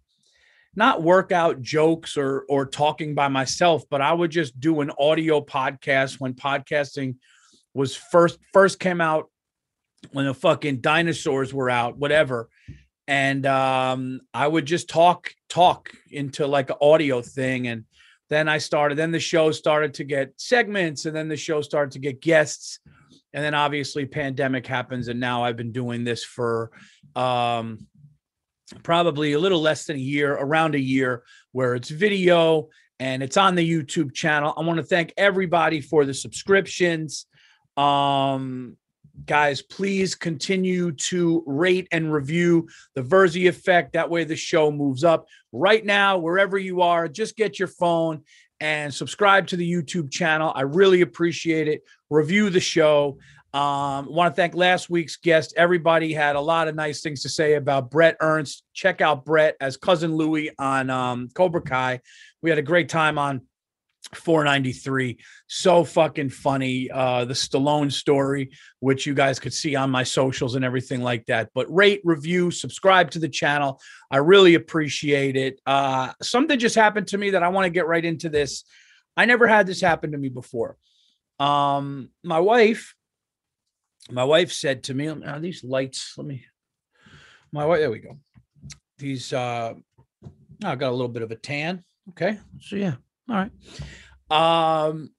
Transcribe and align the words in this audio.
not 0.74 1.02
workout 1.02 1.60
jokes 1.60 2.16
or 2.16 2.44
or 2.48 2.66
talking 2.66 3.14
by 3.14 3.28
myself, 3.28 3.84
but 3.90 4.00
I 4.00 4.12
would 4.12 4.30
just 4.30 4.58
do 4.60 4.80
an 4.80 4.90
audio 4.98 5.40
podcast 5.40 6.20
when 6.20 6.34
podcasting 6.34 7.16
was 7.74 7.96
first 7.96 8.38
first 8.52 8.78
came 8.78 9.00
out 9.00 9.30
when 10.12 10.26
the 10.26 10.34
fucking 10.34 10.80
dinosaurs 10.80 11.52
were 11.52 11.70
out, 11.70 11.96
whatever. 11.98 12.48
And 13.06 13.44
um, 13.46 14.20
I 14.32 14.46
would 14.46 14.66
just 14.66 14.88
talk 14.88 15.32
talk 15.48 15.90
into 16.10 16.46
like 16.46 16.70
an 16.70 16.76
audio 16.80 17.20
thing, 17.22 17.66
and 17.66 17.84
then 18.28 18.48
I 18.48 18.58
started. 18.58 18.96
Then 18.96 19.10
the 19.10 19.18
show 19.18 19.50
started 19.50 19.94
to 19.94 20.04
get 20.04 20.32
segments, 20.36 21.06
and 21.06 21.16
then 21.16 21.28
the 21.28 21.36
show 21.36 21.60
started 21.60 21.92
to 21.92 21.98
get 21.98 22.22
guests, 22.22 22.78
and 23.32 23.44
then 23.44 23.54
obviously 23.54 24.06
pandemic 24.06 24.66
happens, 24.66 25.08
and 25.08 25.18
now 25.18 25.42
I've 25.42 25.56
been 25.56 25.72
doing 25.72 26.04
this 26.04 26.22
for 26.22 26.70
um, 27.16 27.88
probably 28.82 29.32
a 29.32 29.38
little 29.38 29.60
less 29.60 29.86
than 29.86 29.96
a 29.96 30.00
year, 30.00 30.32
around 30.32 30.74
a 30.74 30.80
year, 30.80 31.22
where 31.52 31.74
it's 31.74 31.90
video 31.90 32.68
and 32.98 33.22
it's 33.22 33.36
on 33.36 33.54
the 33.54 33.68
YouTube 33.68 34.14
channel. 34.14 34.54
I 34.56 34.60
want 34.62 34.78
to 34.78 34.84
thank 34.84 35.12
everybody 35.16 35.80
for 35.80 36.04
the 36.04 36.14
subscriptions. 36.14 37.26
Um, 37.76 38.76
guys, 39.26 39.62
please 39.62 40.14
continue 40.14 40.92
to 40.92 41.42
rate 41.46 41.88
and 41.92 42.12
review 42.12 42.68
the 42.94 43.02
Virzi 43.02 43.48
effect. 43.48 43.94
That 43.94 44.10
way 44.10 44.24
the 44.24 44.36
show 44.36 44.70
moves 44.70 45.04
up. 45.04 45.26
Right 45.52 45.84
now, 45.84 46.18
wherever 46.18 46.58
you 46.58 46.82
are, 46.82 47.08
just 47.08 47.36
get 47.36 47.58
your 47.58 47.68
phone 47.68 48.22
and 48.60 48.92
subscribe 48.92 49.46
to 49.48 49.56
the 49.56 49.70
YouTube 49.70 50.10
channel. 50.10 50.52
I 50.54 50.62
really 50.62 51.00
appreciate 51.00 51.68
it. 51.68 51.82
Review 52.10 52.50
the 52.50 52.60
show. 52.60 53.18
Um, 53.52 54.06
want 54.06 54.32
to 54.32 54.36
thank 54.36 54.54
last 54.54 54.88
week's 54.88 55.16
guest. 55.16 55.54
Everybody 55.56 56.12
had 56.12 56.36
a 56.36 56.40
lot 56.40 56.68
of 56.68 56.74
nice 56.76 57.00
things 57.00 57.22
to 57.22 57.28
say 57.28 57.54
about 57.54 57.90
Bret 57.90 58.16
Ernst. 58.20 58.62
Check 58.74 59.00
out 59.00 59.24
Bret 59.24 59.56
as 59.60 59.76
cousin 59.76 60.14
Louie 60.14 60.50
on 60.58 60.88
um, 60.88 61.28
Cobra 61.34 61.60
Kai. 61.60 62.00
We 62.42 62.50
had 62.50 62.58
a 62.60 62.62
great 62.62 62.88
time 62.88 63.18
on 63.18 63.42
493. 64.14 65.18
So 65.48 65.84
fucking 65.84 66.30
funny. 66.30 66.90
Uh, 66.90 67.24
the 67.24 67.34
Stallone 67.34 67.92
story, 67.92 68.50
which 68.78 69.04
you 69.04 69.14
guys 69.14 69.38
could 69.38 69.52
see 69.52 69.74
on 69.74 69.90
my 69.90 70.04
socials 70.04 70.54
and 70.54 70.64
everything 70.64 71.02
like 71.02 71.26
that. 71.26 71.50
But 71.54 71.72
rate, 71.74 72.00
review, 72.04 72.50
subscribe 72.50 73.10
to 73.12 73.18
the 73.18 73.28
channel. 73.28 73.80
I 74.10 74.18
really 74.18 74.54
appreciate 74.54 75.36
it. 75.36 75.60
Uh, 75.66 76.12
something 76.22 76.58
just 76.58 76.76
happened 76.76 77.08
to 77.08 77.18
me 77.18 77.30
that 77.30 77.42
I 77.42 77.48
want 77.48 77.66
to 77.66 77.70
get 77.70 77.86
right 77.86 78.04
into 78.04 78.28
this. 78.28 78.64
I 79.16 79.26
never 79.26 79.46
had 79.46 79.66
this 79.66 79.80
happen 79.80 80.12
to 80.12 80.18
me 80.18 80.28
before. 80.28 80.76
Um, 81.38 82.10
my 82.22 82.40
wife 82.40 82.94
my 84.10 84.24
wife 84.24 84.52
said 84.52 84.84
to 84.84 84.94
me, 84.94 85.08
oh, 85.08 85.38
these 85.40 85.64
lights, 85.64 86.14
let 86.16 86.26
me, 86.26 86.44
my 87.52 87.64
wife, 87.64 87.80
there 87.80 87.90
we 87.90 87.98
go. 87.98 88.18
These, 88.98 89.32
uh, 89.32 89.74
I 90.62 90.76
got 90.76 90.90
a 90.90 90.92
little 90.92 91.08
bit 91.08 91.22
of 91.22 91.30
a 91.30 91.36
tan. 91.36 91.84
Okay. 92.10 92.38
So 92.60 92.76
yeah. 92.76 92.94
All 93.28 93.36
right. 93.36 93.52
Um, 94.30 95.10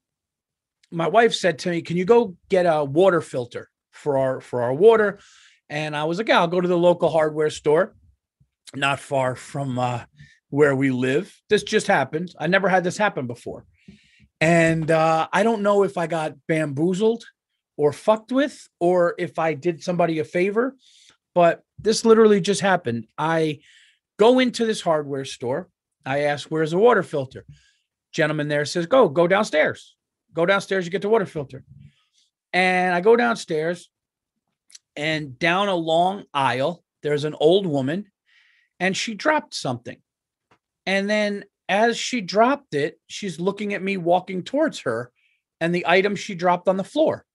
my 0.92 1.08
wife 1.08 1.33
said 1.33 1.60
to 1.60 1.70
me, 1.70 1.82
can 1.82 1.98
you 1.98 2.05
go 2.05 2.36
get 2.49 2.65
a 2.65 2.83
water 2.83 3.21
filter 3.21 3.70
for 3.92 4.17
our, 4.17 4.42
for 4.42 4.61
our 4.61 4.73
water? 4.73 5.20
And 5.70 5.95
I 5.95 6.04
was 6.04 6.17
like, 6.17 6.27
yeah, 6.27 6.39
I'll 6.39 6.48
go 6.48 6.61
to 6.61 6.67
the 6.67 6.77
local 6.77 7.10
hardware 7.10 7.49
store, 7.49 7.95
not 8.76 8.99
far 8.99 9.36
from, 9.36 9.80
uh, 9.80 10.04
where 10.49 10.76
we 10.76 10.92
live. 10.92 11.33
This 11.49 11.64
just 11.64 11.88
happened. 11.88 12.36
I 12.38 12.48
never 12.48 12.67
had 12.67 12.83
this 12.83 12.98
happen 12.98 13.26
before. 13.26 13.65
And 14.42 14.92
uh, 14.92 15.30
I 15.32 15.44
don't 15.44 15.61
know 15.61 15.83
if 15.83 15.98
I 15.98 16.08
got 16.08 16.36
bamboozled 16.48 17.23
or 17.77 17.93
fucked 17.93 18.32
with 18.32 18.67
or 18.80 19.15
if 19.17 19.39
I 19.39 19.54
did 19.54 19.83
somebody 19.83 20.20
a 20.20 20.23
favor. 20.23 20.76
But 21.33 21.64
this 21.80 22.05
literally 22.05 22.42
just 22.42 22.61
happened. 22.61 23.08
I 23.17 23.59
go 24.20 24.39
into 24.39 24.65
this 24.65 24.82
hardware 24.82 25.26
store. 25.26 25.70
I 26.05 26.21
ask, 26.21 26.49
where's 26.49 26.71
the 26.71 26.77
water 26.77 27.04
filter? 27.04 27.45
Gentleman 28.11 28.48
there 28.48 28.65
says, 28.65 28.86
go, 28.86 29.08
go 29.08 29.27
downstairs. 29.27 29.95
Go 30.33 30.45
downstairs, 30.45 30.86
you 30.86 30.92
get 30.92 31.02
the 31.02 31.09
water 31.09 31.26
filter. 31.26 31.64
And 32.54 32.93
I 32.93 33.02
go 33.02 33.15
downstairs 33.15 33.89
and 34.95 35.39
down 35.39 35.70
a 35.70 35.76
long 35.76 36.26
aisle, 36.33 36.83
there's 37.03 37.23
an 37.23 37.36
old 37.39 37.65
woman 37.65 38.11
and 38.80 38.95
she 38.95 39.14
dropped 39.14 39.53
something. 39.53 39.98
And 40.86 41.09
then 41.09 41.45
as 41.70 41.98
she 41.98 42.20
dropped 42.20 42.73
it, 42.73 42.99
she's 43.08 43.39
looking 43.39 43.73
at 43.73 43.83
me 43.83 43.95
walking 43.98 44.43
towards 44.43 44.82
her 44.82 45.11
and 45.61 45.73
the 45.73 45.86
item 45.88 46.15
she 46.15 46.36
dropped 46.36 46.67
on 46.67 46.77
the 46.77 46.83
floor 46.83 47.26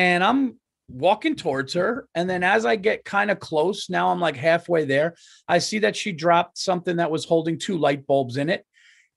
and 0.00 0.24
I'm 0.24 0.58
walking 0.88 1.36
towards 1.36 1.74
her. 1.74 2.08
And 2.14 2.28
then 2.28 2.42
as 2.42 2.64
I 2.64 2.76
get 2.76 3.04
kind 3.04 3.30
of 3.30 3.38
close, 3.38 3.90
now 3.90 4.08
I'm 4.08 4.18
like 4.18 4.34
halfway 4.34 4.86
there, 4.86 5.14
I 5.46 5.58
see 5.58 5.80
that 5.80 5.94
she 5.94 6.10
dropped 6.10 6.56
something 6.56 6.96
that 6.96 7.10
was 7.10 7.26
holding 7.26 7.58
two 7.58 7.76
light 7.76 8.06
bulbs 8.06 8.38
in 8.38 8.48
it. 8.48 8.64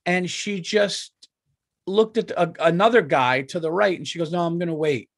And 0.05 0.29
she 0.29 0.59
just 0.59 1.13
looked 1.87 2.17
at 2.17 2.31
a, 2.31 2.51
another 2.59 3.01
guy 3.01 3.43
to 3.43 3.61
the 3.61 3.71
right 3.71 3.97
and 3.97 4.05
she 4.05 4.19
goes, 4.19 4.33
No, 4.33 4.41
I'm 4.41 4.59
going 4.59 4.67
to 4.67 4.73
wait. 4.73 5.09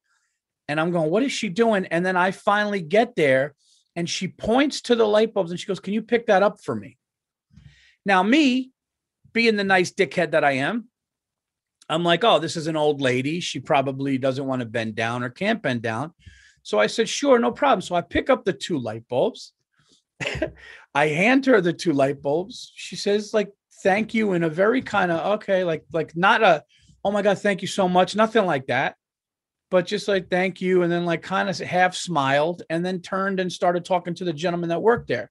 And 0.68 0.80
I'm 0.80 0.92
going, 0.92 1.10
What 1.10 1.24
is 1.24 1.32
she 1.32 1.48
doing? 1.48 1.86
And 1.86 2.06
then 2.06 2.16
I 2.16 2.30
finally 2.30 2.80
get 2.80 3.16
there 3.16 3.56
and 3.96 4.08
she 4.08 4.28
points 4.28 4.82
to 4.82 4.94
the 4.94 5.04
light 5.04 5.34
bulbs 5.34 5.50
and 5.50 5.58
she 5.58 5.66
goes, 5.66 5.80
Can 5.80 5.94
you 5.94 6.02
pick 6.02 6.26
that 6.26 6.44
up 6.44 6.60
for 6.62 6.76
me? 6.76 6.96
Now, 8.04 8.22
me 8.22 8.70
being 9.32 9.56
the 9.56 9.64
nice 9.64 9.90
dickhead 9.90 10.30
that 10.30 10.44
I 10.44 10.52
am, 10.52 10.86
I'm 11.88 12.04
like, 12.04 12.24
oh, 12.24 12.38
this 12.38 12.56
is 12.56 12.66
an 12.66 12.76
old 12.76 13.00
lady. 13.00 13.40
She 13.40 13.60
probably 13.60 14.18
doesn't 14.18 14.46
want 14.46 14.60
to 14.60 14.66
bend 14.66 14.96
down 14.96 15.22
or 15.22 15.30
can't 15.30 15.62
bend 15.62 15.82
down. 15.82 16.12
So 16.62 16.80
I 16.80 16.88
said, 16.88 17.08
sure, 17.08 17.38
no 17.38 17.52
problem. 17.52 17.80
So 17.80 17.94
I 17.94 18.00
pick 18.00 18.28
up 18.28 18.44
the 18.44 18.52
two 18.52 18.78
light 18.78 19.06
bulbs. 19.08 19.52
I 20.94 21.06
hand 21.08 21.46
her 21.46 21.60
the 21.60 21.72
two 21.72 21.92
light 21.92 22.20
bulbs. 22.20 22.72
She 22.74 22.96
says, 22.96 23.32
like, 23.32 23.52
thank 23.82 24.14
you 24.14 24.32
in 24.32 24.42
a 24.42 24.48
very 24.48 24.82
kind 24.82 25.12
of 25.12 25.34
okay, 25.34 25.62
like, 25.62 25.84
like 25.92 26.16
not 26.16 26.42
a, 26.42 26.64
oh 27.04 27.12
my 27.12 27.22
God, 27.22 27.38
thank 27.38 27.62
you 27.62 27.68
so 27.68 27.88
much, 27.88 28.16
nothing 28.16 28.46
like 28.46 28.66
that. 28.66 28.96
But 29.70 29.86
just 29.86 30.08
like 30.08 30.30
thank 30.30 30.60
you, 30.60 30.82
and 30.82 30.92
then 30.92 31.04
like 31.04 31.22
kind 31.22 31.48
of 31.48 31.58
half 31.58 31.94
smiled, 31.94 32.62
and 32.70 32.86
then 32.86 33.00
turned 33.00 33.40
and 33.40 33.52
started 33.52 33.84
talking 33.84 34.14
to 34.14 34.24
the 34.24 34.32
gentleman 34.32 34.70
that 34.70 34.82
worked 34.82 35.08
there. 35.08 35.28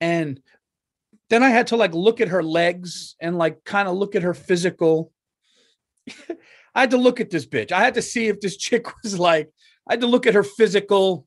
And 0.00 0.40
then 1.30 1.42
I 1.42 1.50
had 1.50 1.68
to 1.68 1.76
like 1.76 1.94
look 1.94 2.20
at 2.20 2.28
her 2.28 2.42
legs 2.42 3.16
and 3.20 3.38
like 3.38 3.64
kind 3.64 3.88
of 3.88 3.96
look 3.96 4.14
at 4.14 4.22
her 4.22 4.34
physical 4.34 5.12
I 6.74 6.80
had 6.80 6.90
to 6.90 6.96
look 6.96 7.20
at 7.20 7.30
this 7.30 7.46
bitch. 7.46 7.72
I 7.72 7.80
had 7.80 7.94
to 7.94 8.02
see 8.02 8.28
if 8.28 8.40
this 8.40 8.56
chick 8.56 8.86
was 9.02 9.18
like, 9.18 9.50
I 9.88 9.94
had 9.94 10.00
to 10.00 10.06
look 10.06 10.26
at 10.26 10.34
her 10.34 10.42
physical, 10.42 11.26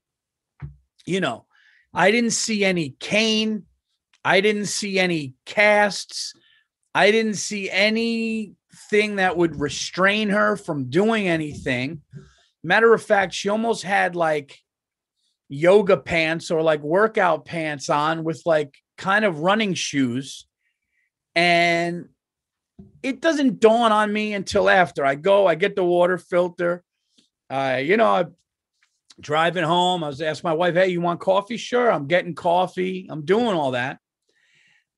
you 1.05 1.21
know. 1.21 1.45
I 1.93 2.11
didn't 2.11 2.31
see 2.31 2.65
any 2.65 2.95
cane. 2.99 3.63
I 4.23 4.41
didn't 4.41 4.65
see 4.65 4.99
any 4.99 5.33
casts. 5.45 6.33
I 6.93 7.11
didn't 7.11 7.35
see 7.35 7.69
anything 7.69 9.15
that 9.15 9.37
would 9.37 9.59
restrain 9.59 10.29
her 10.29 10.57
from 10.57 10.89
doing 10.89 11.27
anything. 11.27 12.01
Matter 12.63 12.93
of 12.93 13.01
fact, 13.01 13.33
she 13.33 13.49
almost 13.49 13.83
had 13.83 14.15
like 14.15 14.59
yoga 15.49 15.95
pants 15.95 16.51
or 16.51 16.61
like 16.61 16.81
workout 16.81 17.45
pants 17.45 17.89
on 17.89 18.23
with 18.23 18.41
like 18.45 18.75
kind 18.97 19.25
of 19.25 19.39
running 19.39 19.73
shoes. 19.73 20.45
And 21.35 22.09
it 23.03 23.21
doesn't 23.21 23.59
dawn 23.59 23.91
on 23.91 24.11
me 24.11 24.33
until 24.33 24.69
after 24.69 25.05
I 25.05 25.15
go, 25.15 25.47
I 25.47 25.55
get 25.55 25.75
the 25.75 25.83
water 25.83 26.17
filter. 26.17 26.83
Uh, 27.49 27.79
you 27.81 27.97
know, 27.97 28.07
I'm 28.07 28.35
driving 29.19 29.63
home. 29.63 30.03
I 30.03 30.07
was 30.07 30.21
asking 30.21 30.49
my 30.49 30.53
wife, 30.53 30.75
Hey, 30.75 30.89
you 30.89 31.01
want 31.01 31.19
coffee? 31.19 31.57
Sure. 31.57 31.91
I'm 31.91 32.07
getting 32.07 32.35
coffee. 32.35 33.07
I'm 33.09 33.25
doing 33.25 33.55
all 33.55 33.71
that. 33.71 33.99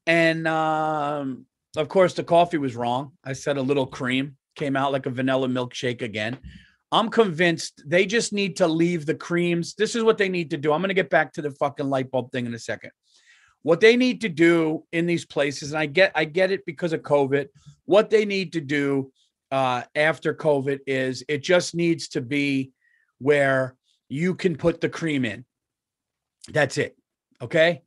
And 0.07 0.47
um, 0.47 1.45
of 1.77 1.87
course, 1.89 2.13
the 2.13 2.23
coffee 2.23 2.57
was 2.57 2.75
wrong. 2.75 3.11
I 3.23 3.33
said 3.33 3.57
a 3.57 3.61
little 3.61 3.85
cream 3.85 4.37
came 4.55 4.75
out 4.75 4.91
like 4.91 5.05
a 5.05 5.11
vanilla 5.11 5.47
milkshake 5.47 6.01
again. 6.01 6.37
I'm 6.91 7.09
convinced 7.09 7.83
they 7.85 8.05
just 8.05 8.33
need 8.33 8.57
to 8.57 8.67
leave 8.67 9.05
the 9.05 9.13
creams. 9.13 9.75
This 9.75 9.95
is 9.95 10.03
what 10.03 10.17
they 10.17 10.27
need 10.27 10.49
to 10.51 10.57
do. 10.57 10.73
I'm 10.73 10.81
going 10.81 10.89
to 10.89 10.95
get 10.95 11.11
back 11.11 11.33
to 11.33 11.41
the 11.41 11.51
fucking 11.51 11.87
light 11.87 12.09
bulb 12.09 12.31
thing 12.31 12.47
in 12.47 12.53
a 12.53 12.59
second. 12.59 12.91
What 13.63 13.81
they 13.81 13.97
need 13.97 14.21
to 14.21 14.29
do 14.29 14.85
in 14.91 15.05
these 15.05 15.25
places, 15.25 15.71
and 15.71 15.79
I 15.79 15.85
get 15.85 16.11
I 16.15 16.25
get 16.25 16.51
it 16.51 16.65
because 16.65 16.93
of 16.93 17.01
COVID. 17.01 17.47
What 17.85 18.09
they 18.09 18.25
need 18.25 18.53
to 18.53 18.61
do 18.61 19.11
uh, 19.51 19.83
after 19.95 20.33
COVID 20.33 20.79
is 20.87 21.23
it 21.27 21.43
just 21.43 21.75
needs 21.75 22.07
to 22.09 22.21
be 22.21 22.71
where 23.19 23.75
you 24.07 24.35
can 24.35 24.55
put 24.55 24.81
the 24.81 24.89
cream 24.89 25.25
in. 25.25 25.45
That's 26.49 26.77
it. 26.77 26.95
Okay. 27.41 27.81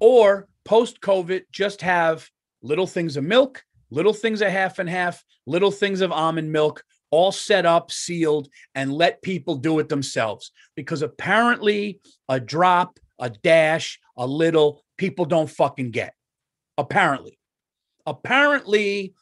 Or 0.00 0.48
post 0.64 1.00
COVID, 1.00 1.42
just 1.52 1.82
have 1.82 2.28
little 2.62 2.86
things 2.86 3.16
of 3.16 3.24
milk, 3.24 3.64
little 3.90 4.12
things 4.12 4.40
of 4.40 4.48
half 4.48 4.78
and 4.78 4.88
half, 4.88 5.24
little 5.46 5.70
things 5.70 6.00
of 6.00 6.12
almond 6.12 6.50
milk, 6.50 6.82
all 7.10 7.32
set 7.32 7.66
up, 7.66 7.90
sealed, 7.90 8.48
and 8.74 8.92
let 8.92 9.22
people 9.22 9.56
do 9.56 9.78
it 9.78 9.88
themselves. 9.88 10.50
Because 10.74 11.02
apparently, 11.02 12.00
a 12.28 12.40
drop, 12.40 12.98
a 13.20 13.30
dash, 13.30 14.00
a 14.16 14.26
little, 14.26 14.81
people 14.96 15.24
don't 15.24 15.50
fucking 15.50 15.90
get. 15.90 16.14
Apparently. 16.78 17.38
Apparently, 18.06 19.14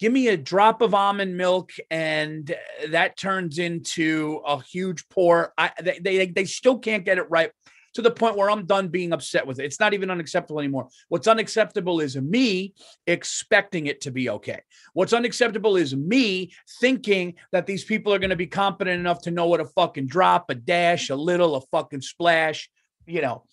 give 0.00 0.12
me 0.12 0.28
a 0.28 0.36
drop 0.36 0.82
of 0.82 0.94
almond 0.94 1.36
milk 1.36 1.70
and 1.90 2.50
uh, 2.50 2.90
that 2.90 3.16
turns 3.16 3.58
into 3.58 4.40
a 4.46 4.60
huge 4.62 5.08
pour. 5.08 5.52
I, 5.56 5.70
they, 5.80 5.98
they, 5.98 6.26
they 6.26 6.44
still 6.44 6.78
can't 6.78 7.04
get 7.04 7.18
it 7.18 7.30
right 7.30 7.52
to 7.94 8.02
the 8.02 8.10
point 8.10 8.36
where 8.36 8.50
I'm 8.50 8.66
done 8.66 8.88
being 8.88 9.12
upset 9.12 9.46
with 9.46 9.60
it. 9.60 9.64
It's 9.64 9.80
not 9.80 9.94
even 9.94 10.10
unacceptable 10.10 10.60
anymore. 10.60 10.88
What's 11.08 11.28
unacceptable 11.28 12.00
is 12.00 12.16
me 12.16 12.74
expecting 13.06 13.86
it 13.86 14.00
to 14.02 14.10
be 14.10 14.30
okay. 14.30 14.60
What's 14.94 15.12
unacceptable 15.12 15.76
is 15.76 15.94
me 15.94 16.52
thinking 16.80 17.34
that 17.52 17.66
these 17.66 17.84
people 17.84 18.12
are 18.12 18.18
going 18.18 18.30
to 18.30 18.36
be 18.36 18.46
competent 18.46 18.98
enough 18.98 19.22
to 19.22 19.30
know 19.30 19.46
what 19.46 19.60
a 19.60 19.66
fucking 19.66 20.06
drop, 20.06 20.50
a 20.50 20.54
dash, 20.54 21.10
a 21.10 21.16
little, 21.16 21.54
a 21.56 21.60
fucking 21.60 22.02
splash, 22.02 22.70
you 23.06 23.20
know. 23.20 23.44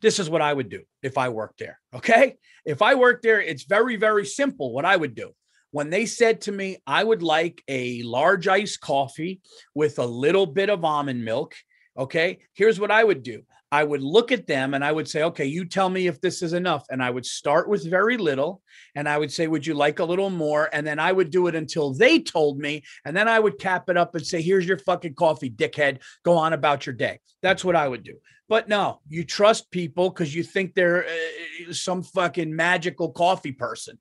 This 0.00 0.18
is 0.18 0.30
what 0.30 0.42
I 0.42 0.52
would 0.52 0.68
do 0.68 0.82
if 1.02 1.18
I 1.18 1.28
worked 1.28 1.58
there. 1.58 1.78
Okay. 1.94 2.36
If 2.64 2.82
I 2.82 2.94
worked 2.94 3.22
there, 3.22 3.40
it's 3.40 3.64
very, 3.64 3.96
very 3.96 4.26
simple 4.26 4.72
what 4.72 4.84
I 4.84 4.96
would 4.96 5.14
do 5.14 5.32
when 5.72 5.90
they 5.90 6.06
said 6.06 6.40
to 6.42 6.52
me, 6.52 6.78
I 6.86 7.04
would 7.04 7.22
like 7.22 7.62
a 7.68 8.02
large 8.02 8.48
iced 8.48 8.80
coffee 8.80 9.40
with 9.74 9.98
a 9.98 10.06
little 10.06 10.46
bit 10.46 10.70
of 10.70 10.84
almond 10.84 11.24
milk 11.24 11.54
Okay. 11.98 12.38
Here's 12.52 12.78
what 12.78 12.90
I 12.90 13.02
would 13.02 13.22
do 13.22 13.42
I 13.72 13.82
would 13.82 14.02
look 14.02 14.30
at 14.32 14.46
them 14.46 14.74
and 14.74 14.84
I 14.84 14.92
would 14.92 15.08
say, 15.08 15.22
okay, 15.24 15.46
you 15.46 15.64
tell 15.64 15.88
me 15.88 16.06
if 16.06 16.20
this 16.20 16.42
is 16.42 16.52
enough. 16.52 16.84
And 16.90 17.02
I 17.02 17.10
would 17.10 17.26
start 17.26 17.68
with 17.68 17.88
very 17.88 18.16
little. 18.16 18.62
And 18.94 19.08
I 19.08 19.18
would 19.18 19.32
say, 19.32 19.48
would 19.48 19.66
you 19.66 19.74
like 19.74 19.98
a 19.98 20.04
little 20.04 20.30
more? 20.30 20.70
And 20.72 20.86
then 20.86 20.98
I 20.98 21.10
would 21.10 21.30
do 21.30 21.46
it 21.46 21.54
until 21.54 21.92
they 21.92 22.20
told 22.20 22.58
me. 22.58 22.84
And 23.04 23.16
then 23.16 23.28
I 23.28 23.40
would 23.40 23.58
cap 23.58 23.88
it 23.88 23.96
up 23.96 24.14
and 24.14 24.26
say, 24.26 24.40
here's 24.40 24.66
your 24.66 24.78
fucking 24.78 25.14
coffee, 25.14 25.50
dickhead. 25.50 25.98
Go 26.24 26.36
on 26.36 26.52
about 26.52 26.86
your 26.86 26.94
day. 26.94 27.18
That's 27.42 27.64
what 27.64 27.76
I 27.76 27.88
would 27.88 28.04
do. 28.04 28.18
But 28.48 28.68
no, 28.68 29.00
you 29.08 29.24
trust 29.24 29.70
people 29.70 30.10
because 30.10 30.34
you 30.34 30.42
think 30.42 30.74
they're 30.74 31.04
uh, 31.04 31.72
some 31.72 32.02
fucking 32.02 32.54
magical 32.54 33.10
coffee 33.10 33.52
person. 33.52 33.98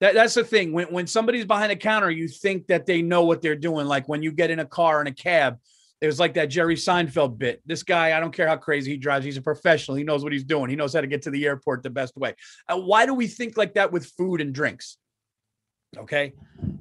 That, 0.00 0.14
that's 0.14 0.34
the 0.34 0.44
thing. 0.44 0.72
When, 0.72 0.88
when 0.88 1.06
somebody's 1.06 1.46
behind 1.46 1.70
the 1.70 1.76
counter, 1.76 2.10
you 2.10 2.28
think 2.28 2.66
that 2.66 2.86
they 2.86 3.02
know 3.02 3.24
what 3.24 3.40
they're 3.40 3.56
doing. 3.56 3.86
Like 3.86 4.08
when 4.08 4.22
you 4.22 4.32
get 4.32 4.50
in 4.50 4.58
a 4.58 4.66
car 4.66 5.00
in 5.00 5.06
a 5.06 5.12
cab 5.12 5.58
it 6.02 6.06
was 6.06 6.18
like 6.18 6.34
that 6.34 6.46
Jerry 6.46 6.74
Seinfeld 6.74 7.38
bit. 7.38 7.62
This 7.64 7.84
guy, 7.84 8.16
I 8.16 8.18
don't 8.18 8.34
care 8.34 8.48
how 8.48 8.56
crazy 8.56 8.90
he 8.90 8.96
drives, 8.96 9.24
he's 9.24 9.36
a 9.36 9.42
professional. 9.42 9.96
He 9.96 10.02
knows 10.02 10.24
what 10.24 10.32
he's 10.32 10.42
doing. 10.42 10.68
He 10.68 10.74
knows 10.74 10.92
how 10.92 11.00
to 11.00 11.06
get 11.06 11.22
to 11.22 11.30
the 11.30 11.46
airport 11.46 11.84
the 11.84 11.90
best 11.90 12.16
way. 12.16 12.34
Uh, 12.68 12.78
why 12.78 13.06
do 13.06 13.14
we 13.14 13.28
think 13.28 13.56
like 13.56 13.74
that 13.74 13.92
with 13.92 14.06
food 14.18 14.40
and 14.40 14.52
drinks? 14.52 14.98
Okay. 15.96 16.32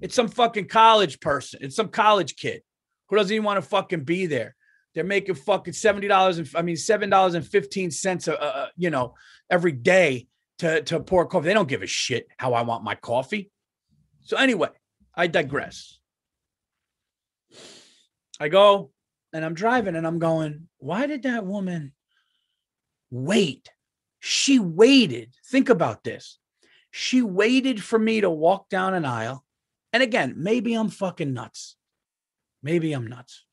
It's 0.02 0.16
some 0.16 0.28
fucking 0.28 0.70
college 0.70 1.20
person. 1.20 1.60
It's 1.62 1.76
some 1.76 1.90
college 1.90 2.36
kid 2.36 2.64
who 3.10 3.16
doesn't 3.16 3.32
even 3.32 3.46
want 3.46 3.62
to 3.62 3.70
fucking 3.70 4.06
be 4.06 4.26
there. 4.26 4.56
They're 4.94 5.04
making 5.04 5.36
fucking 5.36 5.74
seventy 5.74 6.08
dollars 6.08 6.38
and 6.38 6.50
I 6.56 6.62
mean 6.62 6.78
seven 6.78 7.10
dollars 7.10 7.34
and 7.34 7.46
fifteen 7.46 7.92
cents 7.92 8.28
a, 8.28 8.34
a 8.34 8.70
you 8.78 8.90
know 8.90 9.16
every 9.50 9.72
day 9.72 10.28
to 10.60 10.82
to 10.84 11.00
pour 11.00 11.26
coffee. 11.26 11.48
They 11.48 11.54
don't 11.54 11.70
give 11.70 11.82
a 11.82 11.88
shit 11.88 12.28
how 12.38 12.54
I 12.54 12.62
want 12.64 12.84
my 12.84 12.96
coffee. 12.96 13.52
So 14.22 14.38
anyway, 14.38 14.70
I 15.16 15.28
digress. 15.28 16.00
I 18.40 18.50
go 18.50 18.92
and 19.34 19.46
I'm 19.46 19.54
driving 19.54 19.96
and 19.96 20.06
I'm 20.06 20.20
going, 20.20 20.68
why 20.78 21.08
did 21.08 21.24
that 21.24 21.46
woman 21.46 21.94
wait? 23.10 23.70
She 24.20 24.60
waited. 24.60 25.34
Think 25.50 25.70
about 25.70 26.04
this. 26.04 26.38
She 26.92 27.22
waited 27.22 27.84
for 27.84 27.98
me 27.98 28.22
to 28.22 28.30
walk 28.30 28.70
down 28.70 28.94
an 28.94 29.06
aisle. 29.06 29.44
And 29.94 30.04
again, 30.04 30.36
maybe 30.38 30.74
I'm 30.74 30.90
fucking 30.90 31.34
nuts. 31.34 31.76
Maybe 32.62 32.94
I'm 32.94 33.08
nuts. 33.08 33.46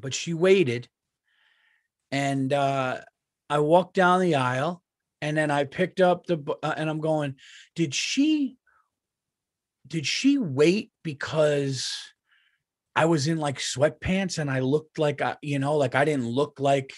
But 0.00 0.14
she 0.14 0.34
waited. 0.34 0.88
And 2.10 2.52
uh, 2.52 2.98
I 3.48 3.58
walked 3.60 3.94
down 3.94 4.20
the 4.20 4.34
aisle 4.34 4.82
and 5.20 5.36
then 5.36 5.50
I 5.50 5.64
picked 5.64 6.00
up 6.00 6.26
the, 6.26 6.42
uh, 6.62 6.74
and 6.76 6.90
I'm 6.90 7.00
going, 7.00 7.36
did 7.74 7.94
she, 7.94 8.56
did 9.86 10.06
she 10.06 10.38
wait 10.38 10.90
because 11.02 11.90
I 12.94 13.06
was 13.06 13.26
in 13.26 13.38
like 13.38 13.58
sweatpants 13.58 14.38
and 14.38 14.50
I 14.50 14.60
looked 14.60 14.98
like 14.98 15.22
I, 15.22 15.36
you 15.42 15.58
know, 15.58 15.76
like 15.76 15.94
I 15.94 16.04
didn't 16.04 16.28
look 16.28 16.60
like 16.60 16.92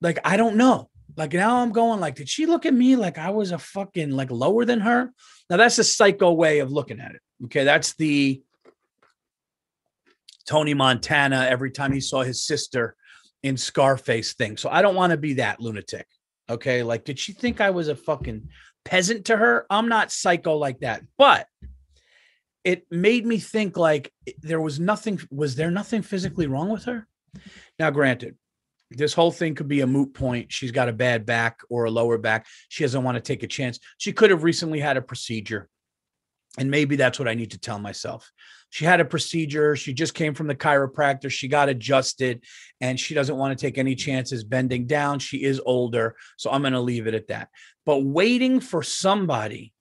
like 0.00 0.18
I 0.24 0.36
don't 0.36 0.56
know. 0.56 0.90
Like 1.16 1.32
now 1.32 1.62
I'm 1.62 1.72
going 1.72 2.00
like, 2.00 2.16
did 2.16 2.28
she 2.28 2.44
look 2.44 2.66
at 2.66 2.74
me 2.74 2.96
like 2.96 3.16
I 3.16 3.30
was 3.30 3.52
a 3.52 3.58
fucking 3.58 4.10
like 4.10 4.30
lower 4.30 4.64
than 4.64 4.80
her? 4.80 5.10
Now 5.48 5.56
that's 5.56 5.78
a 5.78 5.84
psycho 5.84 6.32
way 6.32 6.58
of 6.58 6.70
looking 6.70 7.00
at 7.00 7.12
it. 7.12 7.22
Okay. 7.44 7.64
That's 7.64 7.94
the 7.96 8.42
Tony 10.46 10.74
Montana 10.74 11.46
every 11.48 11.70
time 11.70 11.92
he 11.92 12.00
saw 12.00 12.22
his 12.22 12.44
sister 12.44 12.96
in 13.42 13.56
Scarface 13.56 14.34
thing. 14.34 14.56
So 14.56 14.68
I 14.70 14.82
don't 14.82 14.94
want 14.94 15.10
to 15.10 15.16
be 15.16 15.34
that 15.34 15.60
lunatic. 15.60 16.06
Okay. 16.48 16.82
Like, 16.82 17.04
did 17.04 17.18
she 17.18 17.32
think 17.32 17.60
I 17.60 17.70
was 17.70 17.88
a 17.88 17.96
fucking 17.96 18.48
peasant 18.84 19.26
to 19.26 19.36
her? 19.36 19.66
I'm 19.68 19.88
not 19.88 20.12
psycho 20.12 20.56
like 20.56 20.80
that. 20.80 21.02
But 21.18 21.46
it 22.66 22.84
made 22.90 23.24
me 23.24 23.38
think 23.38 23.76
like 23.76 24.12
there 24.42 24.60
was 24.60 24.80
nothing 24.80 25.20
was 25.30 25.54
there 25.54 25.70
nothing 25.70 26.02
physically 26.02 26.48
wrong 26.48 26.68
with 26.68 26.84
her 26.84 27.06
now 27.78 27.90
granted 27.90 28.36
this 28.90 29.14
whole 29.14 29.30
thing 29.30 29.54
could 29.54 29.68
be 29.68 29.82
a 29.82 29.86
moot 29.86 30.12
point 30.12 30.52
she's 30.52 30.72
got 30.72 30.88
a 30.88 30.92
bad 30.92 31.24
back 31.24 31.60
or 31.70 31.84
a 31.84 31.90
lower 31.90 32.18
back 32.18 32.44
she 32.68 32.82
doesn't 32.82 33.04
want 33.04 33.14
to 33.14 33.20
take 33.20 33.44
a 33.44 33.46
chance 33.46 33.78
she 33.98 34.12
could 34.12 34.30
have 34.30 34.42
recently 34.42 34.80
had 34.80 34.96
a 34.96 35.02
procedure 35.02 35.68
and 36.58 36.70
maybe 36.70 36.96
that's 36.96 37.18
what 37.18 37.28
i 37.28 37.34
need 37.34 37.50
to 37.50 37.58
tell 37.58 37.78
myself 37.78 38.30
she 38.70 38.84
had 38.84 39.00
a 39.00 39.04
procedure 39.04 39.76
she 39.76 39.92
just 39.92 40.14
came 40.14 40.34
from 40.34 40.46
the 40.46 40.54
chiropractor 40.54 41.30
she 41.30 41.48
got 41.48 41.68
adjusted 41.68 42.42
and 42.80 42.98
she 42.98 43.14
doesn't 43.14 43.36
want 43.36 43.56
to 43.56 43.66
take 43.66 43.78
any 43.78 43.94
chances 43.94 44.44
bending 44.44 44.86
down 44.86 45.18
she 45.18 45.42
is 45.42 45.60
older 45.64 46.16
so 46.36 46.50
i'm 46.50 46.62
going 46.62 46.72
to 46.72 46.80
leave 46.80 47.06
it 47.06 47.14
at 47.14 47.28
that 47.28 47.48
but 47.84 48.04
waiting 48.04 48.60
for 48.60 48.82
somebody 48.82 49.72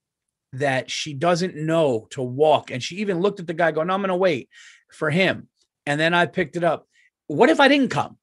that 0.59 0.89
she 0.89 1.13
doesn't 1.13 1.55
know 1.55 2.07
to 2.11 2.21
walk. 2.21 2.71
And 2.71 2.81
she 2.81 2.97
even 2.97 3.19
looked 3.19 3.39
at 3.39 3.47
the 3.47 3.53
guy 3.53 3.71
going, 3.71 3.87
no, 3.87 3.93
I'm 3.93 4.01
going 4.01 4.09
to 4.09 4.15
wait 4.15 4.49
for 4.91 5.09
him. 5.09 5.47
And 5.85 5.99
then 5.99 6.13
I 6.13 6.25
picked 6.25 6.55
it 6.55 6.63
up. 6.63 6.87
What 7.27 7.49
if 7.49 7.59
I 7.59 7.67
didn't 7.67 7.89
come? 7.89 8.17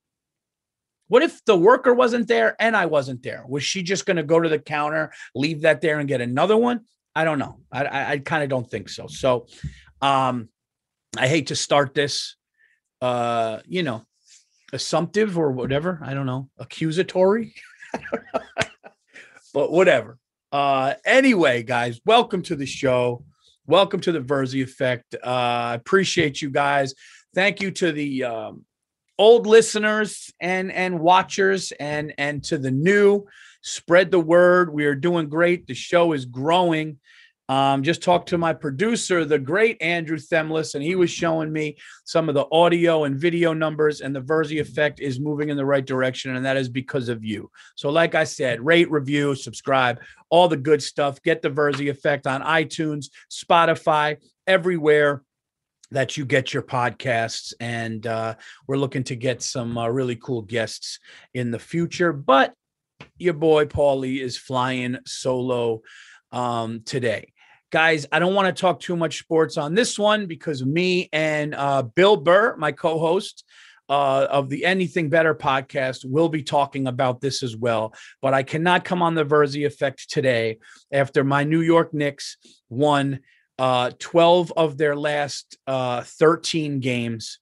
What 1.08 1.22
if 1.22 1.44
the 1.44 1.56
worker 1.56 1.92
wasn't 1.92 2.28
there 2.28 2.56
and 2.58 2.76
I 2.76 2.86
wasn't 2.86 3.22
there? 3.22 3.44
Was 3.46 3.64
she 3.64 3.82
just 3.82 4.06
going 4.06 4.16
to 4.16 4.22
go 4.22 4.40
to 4.40 4.48
the 4.48 4.58
counter, 4.58 5.12
leave 5.34 5.62
that 5.62 5.80
there 5.80 5.98
and 5.98 6.08
get 6.08 6.20
another 6.20 6.56
one? 6.56 6.80
I 7.14 7.24
don't 7.24 7.38
know. 7.38 7.60
I, 7.70 7.84
I, 7.84 8.10
I 8.12 8.18
kind 8.18 8.42
of 8.42 8.48
don't 8.48 8.68
think 8.68 8.88
so. 8.88 9.06
So 9.06 9.46
um, 10.00 10.48
I 11.16 11.28
hate 11.28 11.48
to 11.48 11.56
start 11.56 11.94
this, 11.94 12.36
uh, 13.00 13.58
you 13.66 13.82
know, 13.82 14.04
assumptive 14.72 15.36
or 15.36 15.52
whatever. 15.52 16.00
I 16.02 16.14
don't 16.14 16.26
know, 16.26 16.48
accusatory. 16.58 17.54
but 19.54 19.70
whatever. 19.70 20.18
Uh, 20.50 20.94
anyway, 21.04 21.62
guys, 21.62 22.00
welcome 22.04 22.42
to 22.42 22.56
the 22.56 22.66
show. 22.66 23.24
Welcome 23.66 24.00
to 24.00 24.12
the 24.12 24.20
Virzi 24.20 24.62
Effect. 24.62 25.14
Uh, 25.14 25.18
I 25.26 25.74
appreciate 25.74 26.42
you 26.42 26.50
guys. 26.50 26.94
Thank 27.34 27.60
you 27.60 27.70
to 27.72 27.92
the 27.92 28.24
um, 28.24 28.64
old 29.18 29.46
listeners 29.46 30.30
and 30.40 30.72
and 30.72 31.00
watchers, 31.00 31.72
and 31.72 32.12
and 32.18 32.42
to 32.44 32.58
the 32.58 32.70
new. 32.70 33.24
Spread 33.62 34.10
the 34.10 34.20
word. 34.20 34.72
We 34.72 34.84
are 34.84 34.94
doing 34.94 35.28
great. 35.28 35.66
The 35.66 35.74
show 35.74 36.12
is 36.12 36.24
growing. 36.24 36.98
Um, 37.48 37.82
just 37.82 38.02
talked 38.02 38.28
to 38.30 38.38
my 38.38 38.52
producer, 38.54 39.24
the 39.24 39.38
great 39.38 39.76
Andrew 39.82 40.16
Themlis, 40.16 40.74
and 40.74 40.82
he 40.82 40.94
was 40.94 41.10
showing 41.10 41.52
me 41.52 41.76
some 42.04 42.28
of 42.28 42.34
the 42.34 42.46
audio 42.50 43.04
and 43.04 43.18
video 43.18 43.52
numbers, 43.52 44.00
and 44.00 44.14
the 44.14 44.22
Virzi 44.22 44.60
effect 44.60 45.00
is 45.00 45.20
moving 45.20 45.50
in 45.50 45.56
the 45.56 45.66
right 45.66 45.84
direction, 45.84 46.34
and 46.34 46.46
that 46.46 46.56
is 46.56 46.68
because 46.68 47.08
of 47.08 47.24
you. 47.24 47.50
So, 47.74 47.90
like 47.90 48.14
I 48.14 48.24
said, 48.24 48.64
rate, 48.64 48.90
review, 48.90 49.34
subscribe, 49.34 50.00
all 50.30 50.48
the 50.48 50.56
good 50.56 50.82
stuff. 50.82 51.20
Get 51.22 51.42
the 51.42 51.50
Virzi 51.50 51.90
effect 51.90 52.26
on 52.26 52.42
iTunes, 52.42 53.06
Spotify, 53.30 54.16
everywhere 54.46 55.22
that 55.90 56.16
you 56.16 56.24
get 56.24 56.54
your 56.54 56.62
podcasts. 56.62 57.52
And 57.60 58.06
uh, 58.06 58.36
we're 58.66 58.78
looking 58.78 59.04
to 59.04 59.16
get 59.16 59.42
some 59.42 59.76
uh, 59.76 59.88
really 59.88 60.16
cool 60.16 60.42
guests 60.42 60.98
in 61.34 61.50
the 61.50 61.58
future. 61.58 62.12
But 62.12 62.54
your 63.18 63.34
boy 63.34 63.66
Paulie 63.66 64.20
is 64.20 64.36
flying 64.36 64.98
solo 65.06 65.82
um, 66.32 66.82
today 66.84 67.32
guys, 67.72 68.06
I 68.12 68.18
don't 68.18 68.34
want 68.34 68.54
to 68.54 68.60
talk 68.60 68.80
too 68.80 68.96
much 68.96 69.18
sports 69.18 69.56
on 69.56 69.74
this 69.74 69.98
one 69.98 70.26
because 70.26 70.64
me 70.64 71.08
and 71.10 71.54
uh, 71.54 71.82
Bill 71.82 72.16
Burr, 72.16 72.54
my 72.58 72.70
co 72.70 72.98
host, 72.98 73.44
uh, 73.88 74.26
of 74.30 74.48
the 74.48 74.64
Anything 74.64 75.08
Better 75.08 75.34
podcast 75.34 76.04
will 76.04 76.28
be 76.28 76.42
talking 76.42 76.86
about 76.86 77.20
this 77.20 77.42
as 77.42 77.56
well. 77.56 77.94
But 78.20 78.34
I 78.34 78.42
cannot 78.42 78.84
come 78.84 79.02
on 79.02 79.14
the 79.14 79.24
Virzi 79.24 79.66
effect 79.66 80.10
today 80.10 80.58
after 80.92 81.24
my 81.24 81.44
New 81.44 81.62
York 81.62 81.92
Knicks 81.92 82.36
won 82.68 83.20
uh, 83.58 83.90
12 83.98 84.52
of 84.56 84.78
their 84.78 84.94
last 84.94 85.58
uh, 85.66 86.02
13 86.02 86.80
games, 86.80 87.38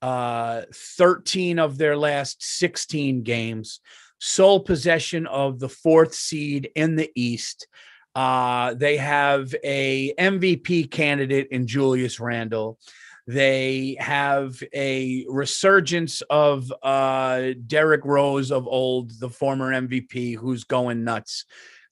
uh, 0.00 0.62
13 0.72 1.58
of 1.58 1.76
their 1.76 1.96
last 1.96 2.42
16 2.42 3.22
games, 3.22 3.80
sole 4.24 4.58
possession 4.58 5.26
of 5.26 5.60
the 5.60 5.68
fourth 5.68 6.14
seed 6.14 6.70
in 6.74 6.96
the 6.96 7.10
East. 7.14 7.68
Uh, 8.14 8.72
they 8.72 8.96
have 8.96 9.54
a 9.62 10.14
MVP 10.18 10.90
candidate 10.90 11.48
in 11.50 11.66
Julius 11.66 12.18
Randle. 12.18 12.78
They 13.26 13.98
have 14.00 14.62
a 14.72 15.26
resurgence 15.28 16.22
of 16.22 16.72
uh, 16.82 17.50
Derrick 17.66 18.06
Rose 18.06 18.50
of 18.50 18.66
old, 18.66 19.10
the 19.20 19.28
former 19.28 19.70
MVP, 19.70 20.36
who's 20.36 20.64
going 20.64 21.04
nuts. 21.04 21.44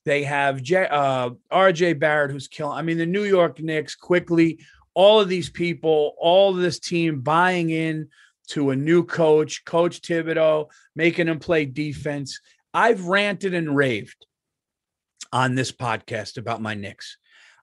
They 0.06 0.22
have 0.22 0.62
J- 0.62 0.88
uh, 0.90 1.30
RJ 1.52 1.98
Barrett, 1.98 2.30
who's 2.30 2.48
killing. 2.48 2.78
I 2.78 2.82
mean, 2.82 2.96
the 2.96 3.04
New 3.04 3.24
York 3.24 3.60
Knicks 3.60 3.94
quickly, 3.94 4.60
all 4.94 5.20
of 5.20 5.28
these 5.28 5.50
people, 5.50 6.14
all 6.18 6.50
of 6.50 6.62
this 6.62 6.78
team 6.78 7.20
buying 7.20 7.68
in 7.68 8.08
to 8.52 8.70
a 8.70 8.76
new 8.76 9.02
coach, 9.02 9.64
Coach 9.64 10.02
Thibodeau, 10.02 10.68
making 10.94 11.28
him 11.28 11.38
play 11.38 11.64
defense. 11.64 12.40
I've 12.74 13.06
ranted 13.06 13.54
and 13.54 13.74
raved 13.74 14.26
on 15.32 15.54
this 15.54 15.72
podcast 15.72 16.36
about 16.36 16.60
my 16.60 16.74
Knicks. 16.74 17.16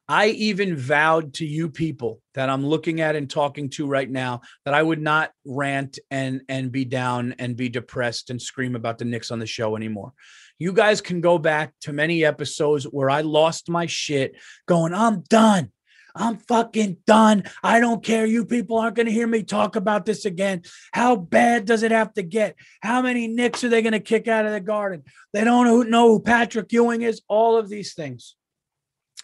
I 0.08 0.30
even 0.30 0.76
vowed 0.76 1.36
to 1.36 1.46
you 1.46 1.70
people 1.70 2.22
that 2.34 2.50
I'm 2.50 2.66
looking 2.66 3.02
at 3.02 3.16
and 3.16 3.30
talking 3.30 3.70
to 3.72 3.86
right 3.86 4.10
now 4.10 4.42
that 4.66 4.74
I 4.74 4.82
would 4.82 5.00
not 5.00 5.32
rant 5.46 6.00
and 6.10 6.42
and 6.50 6.72
be 6.72 6.86
down 6.86 7.36
and 7.38 7.56
be 7.56 7.70
depressed 7.70 8.32
and 8.32 8.42
scream 8.42 8.76
about 8.76 8.98
the 8.98 9.06
Knicks 9.06 9.30
on 9.30 9.38
the 9.38 9.46
show 9.46 9.76
anymore. 9.76 10.14
You 10.58 10.74
guys 10.74 11.02
can 11.02 11.22
go 11.22 11.38
back 11.38 11.74
to 11.82 11.94
many 11.94 12.26
episodes 12.26 12.86
where 12.86 13.12
I 13.12 13.22
lost 13.22 13.70
my 13.70 13.86
shit 13.86 14.36
going, 14.68 14.96
I'm 14.96 15.22
done. 15.30 15.72
I'm 16.16 16.38
fucking 16.38 16.98
done. 17.06 17.44
I 17.64 17.80
don't 17.80 18.04
care. 18.04 18.26
You 18.26 18.46
people 18.46 18.78
aren't 18.78 18.96
going 18.96 19.06
to 19.06 19.12
hear 19.12 19.28
me 19.28 19.44
talk 19.44 19.76
about 19.76 20.06
this 20.06 20.26
again. 20.26 20.64
How 20.92 21.16
bad 21.16 21.66
does 21.66 21.84
it 21.84 21.92
have 21.92 22.14
to 22.14 22.24
get? 22.24 22.56
How 22.82 23.02
many 23.02 23.28
Knicks 23.28 23.64
are 23.64 23.70
they 23.70 23.82
going 23.82 23.94
to 23.94 24.00
kick 24.00 24.28
out 24.28 24.46
of 24.46 24.52
the 24.52 24.60
garden? 24.60 25.04
They 25.34 25.44
don't 25.44 25.90
know 25.90 26.08
who 26.08 26.20
Patrick 26.20 26.72
Ewing 26.72 27.02
is. 27.02 27.22
All 27.28 27.58
of 27.58 27.70
these 27.70 27.94
things. 27.94 28.36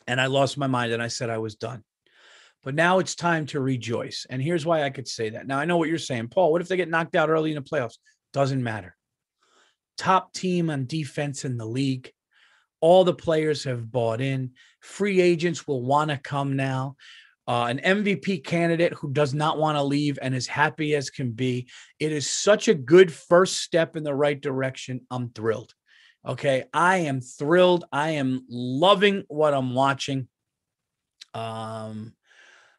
And 0.08 0.22
I 0.22 0.28
lost 0.28 0.58
my 0.58 0.68
mind 0.68 0.92
and 0.92 1.02
I 1.02 1.08
said 1.08 1.30
I 1.30 1.40
was 1.40 1.56
done. 1.56 1.84
But 2.64 2.76
now 2.76 3.00
it's 3.00 3.16
time 3.16 3.46
to 3.48 3.60
rejoice. 3.60 4.26
And 4.30 4.42
here's 4.42 4.66
why 4.66 4.84
I 4.84 4.90
could 4.90 5.08
say 5.08 5.30
that. 5.30 5.46
Now 5.46 5.60
I 5.60 5.66
know 5.66 5.78
what 5.78 5.90
you're 5.90 5.98
saying, 6.00 6.30
Paul. 6.30 6.52
What 6.52 6.62
if 6.62 6.68
they 6.68 6.78
get 6.78 6.90
knocked 6.90 7.16
out 7.16 7.30
early 7.30 7.52
in 7.52 7.56
the 7.56 7.70
playoffs? 7.70 7.98
Doesn't 8.34 8.64
matter. 8.64 8.96
Top 9.98 10.34
team 10.34 10.70
on 10.70 10.88
defense 10.88 11.46
in 11.46 11.58
the 11.58 11.66
league. 11.66 12.12
All 12.86 13.04
the 13.04 13.16
players 13.16 13.64
have 13.64 13.92
bought 13.92 14.22
in. 14.22 14.52
Free 14.80 15.20
agents 15.20 15.68
will 15.68 15.82
want 15.82 16.12
to 16.12 16.18
come 16.18 16.56
now. 16.56 16.98
Uh, 17.48 17.66
an 17.68 17.80
MVP 17.80 18.44
candidate 18.44 18.94
who 18.94 19.12
does 19.12 19.34
not 19.34 19.58
want 19.58 19.76
to 19.76 19.82
leave 19.82 20.20
and 20.22 20.36
is 20.36 20.46
happy 20.46 20.94
as 20.94 21.10
can 21.10 21.32
be. 21.32 21.68
It 22.00 22.12
is 22.12 22.30
such 22.30 22.68
a 22.68 22.76
good 22.76 23.12
first 23.12 23.58
step 23.58 23.96
in 23.96 24.04
the 24.04 24.14
right 24.14 24.40
direction. 24.40 25.02
I'm 25.10 25.30
thrilled. 25.30 25.74
Okay. 26.28 26.66
I 26.76 26.98
am 26.98 27.22
thrilled. 27.22 27.86
I 27.92 28.12
am 28.12 28.46
loving 28.48 29.24
what 29.30 29.56
I'm 29.56 29.74
watching. 29.74 30.28
Um, 31.34 32.14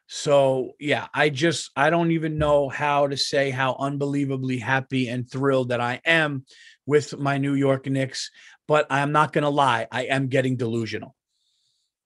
so 0.07 0.71
yeah, 0.79 1.07
I 1.13 1.27
just 1.27 1.69
I 1.75 1.89
don't 1.89 2.11
even 2.11 2.37
know 2.37 2.69
how 2.69 3.07
to 3.07 3.17
say 3.17 3.49
how 3.51 3.75
unbelievably 3.77 4.59
happy 4.59 5.09
and 5.09 5.29
thrilled 5.29 5.69
that 5.69 5.81
I 5.81 5.99
am 6.05 6.45
with 6.85 7.19
my 7.19 7.37
New 7.37 7.55
York 7.55 7.87
Knicks, 7.87 8.31
but 8.67 8.87
I'm 8.89 9.11
not 9.11 9.33
going 9.33 9.43
to 9.43 9.49
lie, 9.49 9.87
I 9.91 10.03
am 10.03 10.27
getting 10.27 10.57
delusional. 10.57 11.15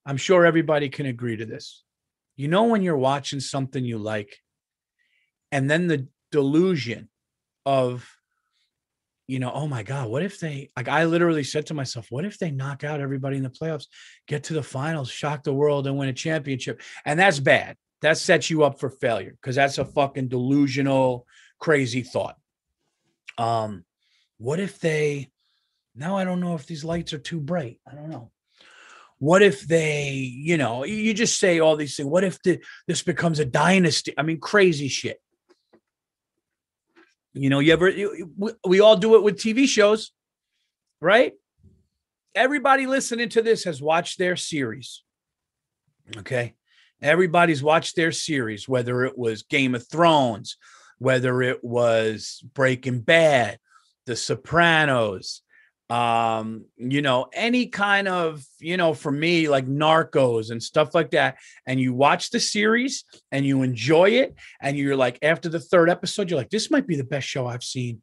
I'm 0.06 0.18
sure 0.18 0.46
everybody 0.46 0.90
can 0.90 1.06
agree 1.06 1.38
to 1.38 1.46
this. 1.46 1.84
You 2.36 2.48
know 2.48 2.64
when 2.64 2.82
you're 2.82 2.98
watching 2.98 3.40
something 3.40 3.84
you 3.84 3.98
like 3.98 4.38
and 5.52 5.70
then 5.70 5.88
the 5.88 6.08
delusion 6.32 7.10
of 7.66 8.10
you 9.28 9.40
know, 9.40 9.52
oh 9.54 9.66
my 9.66 9.82
God, 9.82 10.10
what 10.10 10.24
if 10.24 10.42
they 10.42 10.72
like 10.76 10.90
I 10.90 11.06
literally 11.06 11.46
said 11.46 11.68
to 11.68 11.74
myself, 11.74 12.08
what 12.10 12.26
if 12.26 12.38
they 12.38 12.52
knock 12.52 12.84
out 12.84 13.00
everybody 13.00 13.38
in 13.38 13.44
the 13.44 13.50
playoffs, 13.50 13.86
get 14.28 14.44
to 14.46 14.54
the 14.54 14.64
finals, 14.64 15.10
shock 15.10 15.44
the 15.44 15.54
world, 15.54 15.88
and 15.88 15.98
win 15.98 16.10
a 16.10 16.14
championship? 16.14 16.82
And 17.06 17.18
that's 17.18 17.40
bad. 17.40 17.78
That 18.02 18.18
sets 18.18 18.50
you 18.50 18.64
up 18.64 18.78
for 18.78 18.90
failure 18.90 19.32
because 19.32 19.56
that's 19.56 19.78
a 19.78 19.86
fucking 19.86 20.28
delusional, 20.28 21.26
crazy 21.60 22.02
thought. 22.02 22.36
Um, 23.38 23.86
what 24.38 24.60
if 24.60 24.80
they 24.80 25.30
now 25.96 26.18
I 26.18 26.24
don't 26.24 26.40
know 26.40 26.56
if 26.56 26.66
these 26.66 26.84
lights 26.84 27.14
are 27.14 27.20
too 27.20 27.40
bright. 27.40 27.80
I 27.90 27.96
don't 27.96 28.10
know. 28.10 28.32
What 29.20 29.44
if 29.44 29.68
they, 29.68 30.14
you 30.14 30.58
know, 30.58 30.84
you 30.84 31.14
just 31.14 31.38
say 31.38 31.60
all 31.60 31.76
these 31.76 31.96
things. 31.96 32.10
What 32.10 32.24
if 32.24 32.42
the, 32.42 32.60
this 32.88 33.04
becomes 33.04 33.38
a 33.40 33.46
dynasty? 33.46 34.14
I 34.18 34.24
mean, 34.24 34.40
crazy 34.40 34.88
shit. 34.88 35.22
You 37.34 37.50
know, 37.50 37.60
you 37.60 37.72
ever, 37.74 37.88
you, 37.90 38.32
we, 38.36 38.52
we 38.66 38.80
all 38.80 38.96
do 38.96 39.16
it 39.16 39.24
with 39.24 39.38
TV 39.38 39.68
shows, 39.68 40.12
right? 41.00 41.34
Everybody 42.34 42.88
listening 42.88 43.30
to 43.30 43.42
this 43.42 43.66
has 43.66 43.82
watched 43.82 44.18
their 44.18 44.36
series. 44.36 45.04
Okay. 46.18 46.56
Everybody's 47.02 47.62
watched 47.62 47.96
their 47.96 48.12
series, 48.12 48.68
whether 48.68 49.06
it 49.06 49.18
was 49.18 49.44
Game 49.44 49.76
of 49.76 49.88
Thrones, 49.88 50.58
whether 50.98 51.42
it 51.42 51.64
was 51.64 52.44
Breaking 52.54 53.02
Bad, 53.02 53.60
The 54.06 54.16
Sopranos, 54.16 55.42
um 55.92 56.64
you 56.78 57.02
know 57.02 57.28
any 57.34 57.68
kind 57.68 58.08
of 58.08 58.46
you 58.60 58.78
know 58.78 58.94
for 58.94 59.12
me 59.12 59.50
like 59.50 59.68
narcos 59.68 60.50
and 60.50 60.64
stuff 60.64 60.96
like 60.96 61.12
that 61.12 61.38
and 61.68 61.82
you 61.82 61.94
watch 61.94 62.30
the 62.30 62.40
series 62.40 63.04
and 63.34 63.46
you 63.46 63.62
enjoy 63.62 64.10
it 64.10 64.34
and 64.62 64.78
you're 64.78 64.96
like 64.96 65.20
after 65.22 65.50
the 65.50 65.60
third 65.60 65.90
episode 65.90 66.30
you're 66.30 66.40
like 66.40 66.50
this 66.50 66.72
might 66.72 66.88
be 66.88 66.96
the 66.96 67.04
best 67.04 67.28
show 67.28 67.46
i've 67.46 67.64
seen. 67.64 68.02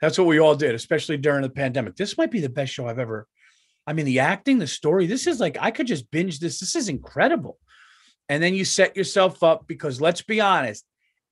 That's 0.00 0.16
what 0.16 0.28
we 0.28 0.38
all 0.38 0.54
did 0.54 0.76
especially 0.76 1.16
during 1.16 1.42
the 1.42 1.50
pandemic. 1.50 1.96
This 1.96 2.16
might 2.16 2.30
be 2.30 2.40
the 2.40 2.48
best 2.48 2.72
show 2.72 2.86
i've 2.86 3.00
ever 3.00 3.26
i 3.84 3.92
mean 3.92 4.06
the 4.06 4.20
acting 4.20 4.60
the 4.60 4.68
story 4.68 5.06
this 5.06 5.26
is 5.26 5.40
like 5.40 5.56
i 5.60 5.72
could 5.72 5.88
just 5.88 6.08
binge 6.12 6.38
this. 6.38 6.60
This 6.60 6.76
is 6.76 6.88
incredible. 6.88 7.58
And 8.28 8.40
then 8.40 8.54
you 8.54 8.64
set 8.64 8.96
yourself 8.96 9.42
up 9.42 9.66
because 9.66 10.00
let's 10.00 10.22
be 10.22 10.40
honest 10.40 10.84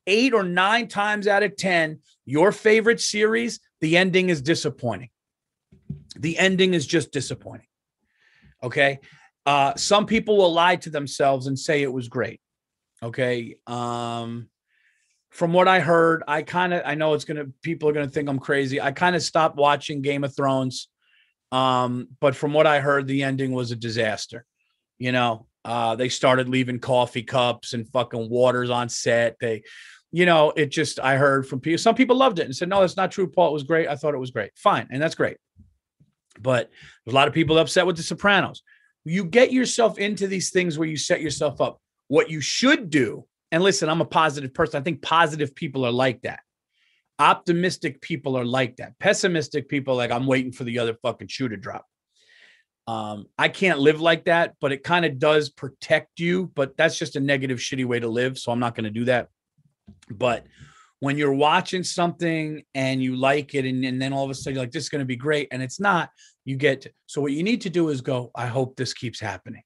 eight 0.08 0.34
or 0.34 0.42
nine 0.42 0.88
times 0.88 1.28
out 1.28 1.44
of 1.44 1.54
ten 1.56 2.00
your 2.24 2.50
favorite 2.50 3.00
series 3.00 3.60
the 3.80 3.96
ending 3.96 4.30
is 4.30 4.42
disappointing 4.42 5.10
the 6.18 6.38
ending 6.38 6.74
is 6.74 6.86
just 6.86 7.12
disappointing. 7.12 7.66
Okay. 8.62 9.00
Uh, 9.44 9.74
some 9.76 10.06
people 10.06 10.36
will 10.36 10.52
lie 10.52 10.76
to 10.76 10.90
themselves 10.90 11.46
and 11.46 11.58
say 11.58 11.82
it 11.82 11.92
was 11.92 12.08
great. 12.08 12.40
Okay. 13.02 13.56
Um, 13.66 14.48
from 15.30 15.52
what 15.52 15.66
I 15.66 15.80
heard, 15.80 16.22
I 16.28 16.42
kind 16.42 16.74
of 16.74 16.82
I 16.84 16.94
know 16.94 17.14
it's 17.14 17.24
gonna 17.24 17.46
people 17.62 17.88
are 17.88 17.92
gonna 17.92 18.08
think 18.08 18.28
I'm 18.28 18.38
crazy. 18.38 18.80
I 18.80 18.92
kind 18.92 19.16
of 19.16 19.22
stopped 19.22 19.56
watching 19.56 20.02
Game 20.02 20.24
of 20.24 20.36
Thrones. 20.36 20.88
Um, 21.50 22.08
but 22.20 22.36
from 22.36 22.52
what 22.52 22.66
I 22.66 22.80
heard, 22.80 23.06
the 23.06 23.22
ending 23.22 23.52
was 23.52 23.72
a 23.72 23.76
disaster. 23.76 24.44
You 24.98 25.12
know, 25.12 25.46
uh, 25.64 25.96
they 25.96 26.08
started 26.08 26.48
leaving 26.48 26.78
coffee 26.78 27.22
cups 27.22 27.72
and 27.72 27.88
fucking 27.88 28.28
waters 28.30 28.70
on 28.70 28.88
set. 28.88 29.36
They, 29.40 29.62
you 30.12 30.26
know, 30.26 30.52
it 30.54 30.66
just 30.66 31.00
I 31.00 31.16
heard 31.16 31.46
from 31.46 31.60
people. 31.60 31.78
Some 31.78 31.94
people 31.94 32.16
loved 32.16 32.38
it 32.38 32.44
and 32.44 32.54
said, 32.54 32.68
"No, 32.68 32.80
that's 32.80 32.96
not 32.96 33.10
true, 33.10 33.26
Paul. 33.26 33.48
It 33.48 33.54
was 33.54 33.62
great. 33.64 33.88
I 33.88 33.96
thought 33.96 34.14
it 34.14 34.18
was 34.18 34.30
great. 34.30 34.52
Fine, 34.54 34.88
and 34.90 35.00
that's 35.00 35.14
great." 35.14 35.38
But 36.40 36.70
there's 37.04 37.12
a 37.12 37.16
lot 37.16 37.28
of 37.28 37.34
people 37.34 37.58
upset 37.58 37.86
with 37.86 37.96
The 37.96 38.02
Sopranos. 38.02 38.62
You 39.04 39.24
get 39.24 39.52
yourself 39.52 39.98
into 39.98 40.26
these 40.26 40.50
things 40.50 40.78
where 40.78 40.88
you 40.88 40.96
set 40.96 41.20
yourself 41.20 41.60
up. 41.60 41.80
What 42.08 42.30
you 42.30 42.40
should 42.40 42.90
do, 42.90 43.26
and 43.50 43.62
listen, 43.62 43.88
I'm 43.88 44.00
a 44.00 44.06
positive 44.06 44.54
person. 44.54 44.80
I 44.80 44.84
think 44.84 45.02
positive 45.02 45.54
people 45.54 45.84
are 45.84 45.92
like 45.92 46.22
that. 46.22 46.40
Optimistic 47.18 48.00
people 48.00 48.36
are 48.36 48.44
like 48.44 48.76
that. 48.76 48.98
Pessimistic 48.98 49.68
people, 49.68 49.94
like 49.94 50.10
I'm 50.10 50.26
waiting 50.26 50.52
for 50.52 50.64
the 50.64 50.78
other 50.78 50.94
fucking 51.02 51.28
shoe 51.28 51.48
to 51.48 51.56
drop. 51.56 51.86
Um, 52.86 53.26
I 53.38 53.48
can't 53.48 53.78
live 53.78 54.00
like 54.00 54.24
that, 54.24 54.54
but 54.60 54.72
it 54.72 54.82
kind 54.82 55.04
of 55.04 55.18
does 55.18 55.50
protect 55.50 56.18
you. 56.18 56.50
But 56.54 56.76
that's 56.76 56.98
just 56.98 57.16
a 57.16 57.20
negative, 57.20 57.58
shitty 57.58 57.84
way 57.84 58.00
to 58.00 58.08
live. 58.08 58.38
So 58.38 58.52
I'm 58.52 58.58
not 58.58 58.74
going 58.74 58.84
to 58.84 58.90
do 58.90 59.04
that. 59.04 59.28
But 60.10 60.46
when 61.02 61.18
you're 61.18 61.34
watching 61.34 61.82
something 61.82 62.62
and 62.76 63.02
you 63.02 63.16
like 63.16 63.56
it 63.56 63.64
and, 63.64 63.84
and 63.84 64.00
then 64.00 64.12
all 64.12 64.24
of 64.24 64.30
a 64.30 64.34
sudden 64.34 64.54
you're 64.54 64.62
like 64.62 64.70
this 64.70 64.84
is 64.84 64.88
going 64.88 65.00
to 65.00 65.04
be 65.04 65.16
great 65.16 65.48
and 65.50 65.60
it's 65.60 65.80
not 65.80 66.10
you 66.44 66.56
get 66.56 66.82
to, 66.82 66.90
so 67.06 67.20
what 67.20 67.32
you 67.32 67.42
need 67.42 67.60
to 67.60 67.70
do 67.70 67.88
is 67.88 68.00
go 68.00 68.30
i 68.34 68.46
hope 68.46 68.76
this 68.76 68.94
keeps 68.94 69.20
happening. 69.20 69.62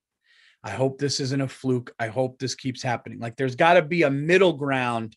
I 0.66 0.70
hope 0.70 0.98
this 0.98 1.20
isn't 1.20 1.40
a 1.40 1.46
fluke. 1.46 1.92
I 2.00 2.08
hope 2.08 2.40
this 2.40 2.56
keeps 2.56 2.82
happening. 2.82 3.20
Like 3.20 3.36
there's 3.36 3.54
got 3.54 3.74
to 3.74 3.82
be 3.82 4.02
a 4.02 4.10
middle 4.10 4.54
ground 4.54 5.16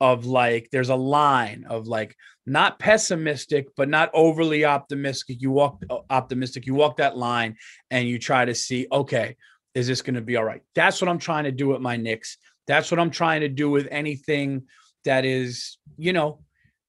of 0.00 0.24
like 0.24 0.68
there's 0.70 0.90
a 0.90 0.94
line 0.94 1.64
of 1.68 1.88
like 1.88 2.14
not 2.46 2.78
pessimistic 2.78 3.66
but 3.76 3.88
not 3.88 4.10
overly 4.14 4.64
optimistic. 4.64 5.40
You 5.40 5.50
walk 5.50 5.82
uh, 5.90 5.98
optimistic. 6.10 6.64
You 6.66 6.74
walk 6.74 6.98
that 6.98 7.16
line 7.16 7.56
and 7.90 8.08
you 8.08 8.20
try 8.20 8.44
to 8.44 8.54
see 8.54 8.86
okay 8.92 9.36
is 9.74 9.88
this 9.88 10.02
going 10.02 10.14
to 10.14 10.20
be 10.20 10.36
all 10.36 10.44
right? 10.44 10.62
That's 10.76 11.00
what 11.00 11.08
i'm 11.08 11.18
trying 11.18 11.44
to 11.44 11.52
do 11.52 11.66
with 11.68 11.80
my 11.80 11.96
Knicks. 11.96 12.38
That's 12.68 12.92
what 12.92 13.00
i'm 13.00 13.10
trying 13.10 13.40
to 13.40 13.48
do 13.48 13.68
with 13.70 13.88
anything 13.90 14.62
that 15.04 15.24
is, 15.24 15.78
you 15.96 16.12
know, 16.12 16.40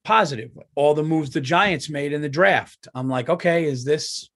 positive. 0.04 0.52
All 0.76 0.94
the 0.94 1.04
moves 1.04 1.32
the 1.32 1.42
Giants 1.42 1.90
made 1.90 2.14
in 2.14 2.22
the 2.22 2.30
draft. 2.30 2.88
I'm 2.94 3.10
like, 3.10 3.30
okay, 3.30 3.66
is 3.66 3.84
this 3.84 4.30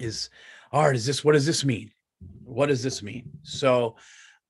is 0.00 0.30
all 0.72 0.86
right, 0.86 0.94
is 0.94 1.06
this 1.06 1.24
what 1.24 1.32
does 1.32 1.46
this 1.46 1.64
mean? 1.64 1.90
What 2.44 2.66
does 2.66 2.82
this 2.82 3.02
mean? 3.02 3.30
So 3.42 3.96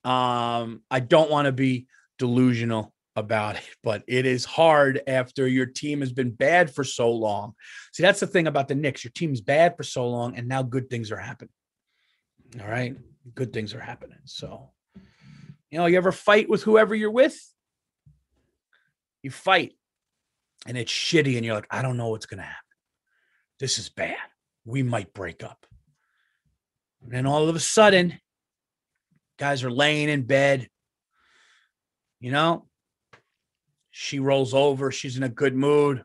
um 0.04 0.82
I 0.90 1.00
don't 1.00 1.30
want 1.30 1.46
to 1.46 1.52
be 1.52 1.86
delusional 2.18 2.92
about 3.16 3.56
it, 3.56 3.68
but 3.82 4.02
it 4.06 4.26
is 4.26 4.44
hard 4.44 5.02
after 5.06 5.46
your 5.46 5.66
team 5.66 6.00
has 6.00 6.12
been 6.12 6.30
bad 6.30 6.74
for 6.74 6.84
so 6.84 7.10
long. 7.10 7.54
See, 7.92 8.02
that's 8.02 8.20
the 8.20 8.26
thing 8.26 8.46
about 8.46 8.68
the 8.68 8.74
Knicks. 8.74 9.04
Your 9.04 9.12
team's 9.14 9.40
bad 9.40 9.76
for 9.76 9.82
so 9.82 10.08
long, 10.08 10.36
and 10.36 10.48
now 10.48 10.62
good 10.62 10.90
things 10.90 11.12
are 11.12 11.16
happening. 11.16 11.52
All 12.60 12.68
right. 12.68 12.96
Good 13.34 13.52
things 13.52 13.74
are 13.74 13.80
happening. 13.80 14.18
So, 14.24 14.70
you 15.70 15.78
know, 15.78 15.86
you 15.86 15.96
ever 15.96 16.12
fight 16.12 16.48
with 16.48 16.62
whoever 16.62 16.94
you're 16.94 17.10
with? 17.10 17.36
You 19.24 19.30
fight 19.30 19.72
and 20.66 20.76
it's 20.76 20.92
shitty, 20.92 21.36
and 21.36 21.46
you're 21.46 21.54
like, 21.54 21.66
I 21.70 21.80
don't 21.80 21.96
know 21.96 22.08
what's 22.08 22.26
going 22.26 22.38
to 22.38 22.44
happen. 22.44 22.58
This 23.58 23.78
is 23.78 23.88
bad. 23.88 24.18
We 24.66 24.82
might 24.82 25.14
break 25.14 25.42
up. 25.42 25.64
And 27.02 27.10
then 27.10 27.26
all 27.26 27.48
of 27.48 27.56
a 27.56 27.60
sudden, 27.60 28.20
guys 29.38 29.64
are 29.64 29.70
laying 29.70 30.10
in 30.10 30.24
bed. 30.24 30.68
You 32.20 32.32
know, 32.32 32.66
she 33.90 34.18
rolls 34.18 34.52
over. 34.52 34.92
She's 34.92 35.16
in 35.16 35.22
a 35.22 35.28
good 35.30 35.56
mood. 35.56 36.02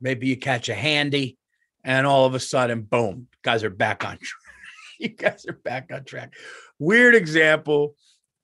Maybe 0.00 0.28
you 0.28 0.36
catch 0.36 0.68
a 0.68 0.74
handy, 0.74 1.36
and 1.82 2.06
all 2.06 2.26
of 2.26 2.34
a 2.34 2.40
sudden, 2.40 2.82
boom, 2.82 3.26
guys 3.42 3.64
are 3.64 3.70
back 3.70 4.04
on 4.04 4.18
track. 4.18 4.54
you 5.00 5.08
guys 5.08 5.46
are 5.46 5.60
back 5.64 5.90
on 5.92 6.04
track. 6.04 6.34
Weird 6.78 7.16
example. 7.16 7.96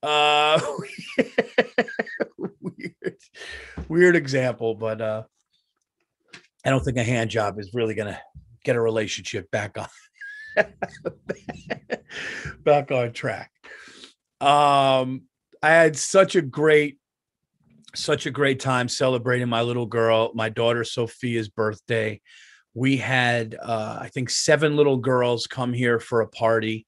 Uh 0.02 0.60
weird, 3.88 4.16
example, 4.16 4.74
but 4.74 5.00
uh 5.00 5.22
I 6.64 6.70
don't 6.70 6.84
think 6.84 6.98
a 6.98 7.04
hand 7.04 7.30
job 7.30 7.58
is 7.58 7.72
really 7.72 7.94
gonna 7.94 8.20
get 8.64 8.76
a 8.76 8.80
relationship 8.80 9.50
back 9.50 9.78
on 9.78 9.88
back 12.64 12.90
on 12.90 13.12
track. 13.12 13.50
Um, 14.40 15.22
I 15.62 15.70
had 15.70 15.96
such 15.96 16.36
a 16.36 16.42
great, 16.42 16.98
such 17.94 18.26
a 18.26 18.30
great 18.30 18.60
time 18.60 18.88
celebrating 18.88 19.48
my 19.48 19.62
little 19.62 19.86
girl, 19.86 20.32
my 20.34 20.48
daughter 20.48 20.84
Sophia's 20.84 21.48
birthday. 21.48 22.20
We 22.72 22.96
had, 22.96 23.56
uh, 23.60 23.98
I 24.00 24.08
think, 24.08 24.30
seven 24.30 24.76
little 24.76 24.96
girls 24.96 25.46
come 25.46 25.72
here 25.72 25.98
for 25.98 26.20
a 26.20 26.28
party. 26.28 26.86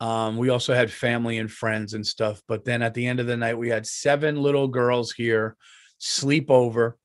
Um, 0.00 0.36
we 0.36 0.48
also 0.48 0.74
had 0.74 0.92
family 0.92 1.38
and 1.38 1.50
friends 1.50 1.94
and 1.94 2.06
stuff. 2.06 2.40
But 2.46 2.64
then 2.64 2.82
at 2.82 2.94
the 2.94 3.06
end 3.06 3.20
of 3.20 3.26
the 3.26 3.36
night, 3.36 3.58
we 3.58 3.68
had 3.68 3.86
seven 3.86 4.36
little 4.36 4.68
girls 4.68 5.12
here 5.12 5.56
sleep 5.98 6.50
over. 6.50 6.96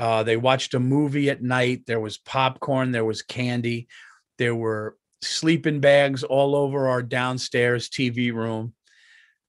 Uh, 0.00 0.22
they 0.22 0.36
watched 0.36 0.74
a 0.74 0.80
movie 0.80 1.30
at 1.30 1.42
night. 1.42 1.86
There 1.86 2.00
was 2.00 2.18
popcorn, 2.18 2.92
there 2.92 3.04
was 3.04 3.22
candy, 3.22 3.88
there 4.38 4.54
were 4.54 4.96
sleeping 5.22 5.80
bags 5.80 6.22
all 6.22 6.54
over 6.54 6.88
our 6.88 7.02
downstairs 7.02 7.88
TV 7.88 8.32
room. 8.32 8.74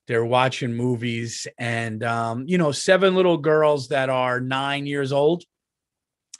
They're 0.08 0.26
watching 0.26 0.74
movies, 0.74 1.46
and 1.60 2.04
um, 2.04 2.46
you 2.48 2.58
know, 2.58 2.72
seven 2.72 3.14
little 3.14 3.38
girls 3.38 3.90
that 3.90 4.10
are 4.10 4.42
nine 4.42 4.88
years 4.88 5.12
old, 5.12 5.44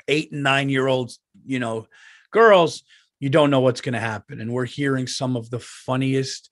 eight 0.08 0.32
and 0.32 0.42
nine 0.42 0.70
year 0.70 0.88
olds, 0.88 1.20
you 1.46 1.60
know, 1.60 1.88
girls. 2.32 2.84
You 3.20 3.30
don't 3.30 3.52
know 3.52 3.60
what's 3.60 3.82
going 3.82 3.94
to 3.94 4.00
happen, 4.00 4.40
and 4.40 4.52
we're 4.52 4.66
hearing 4.66 5.08
some 5.08 5.36
of 5.36 5.50
the 5.50 5.60
funniest 5.60 6.50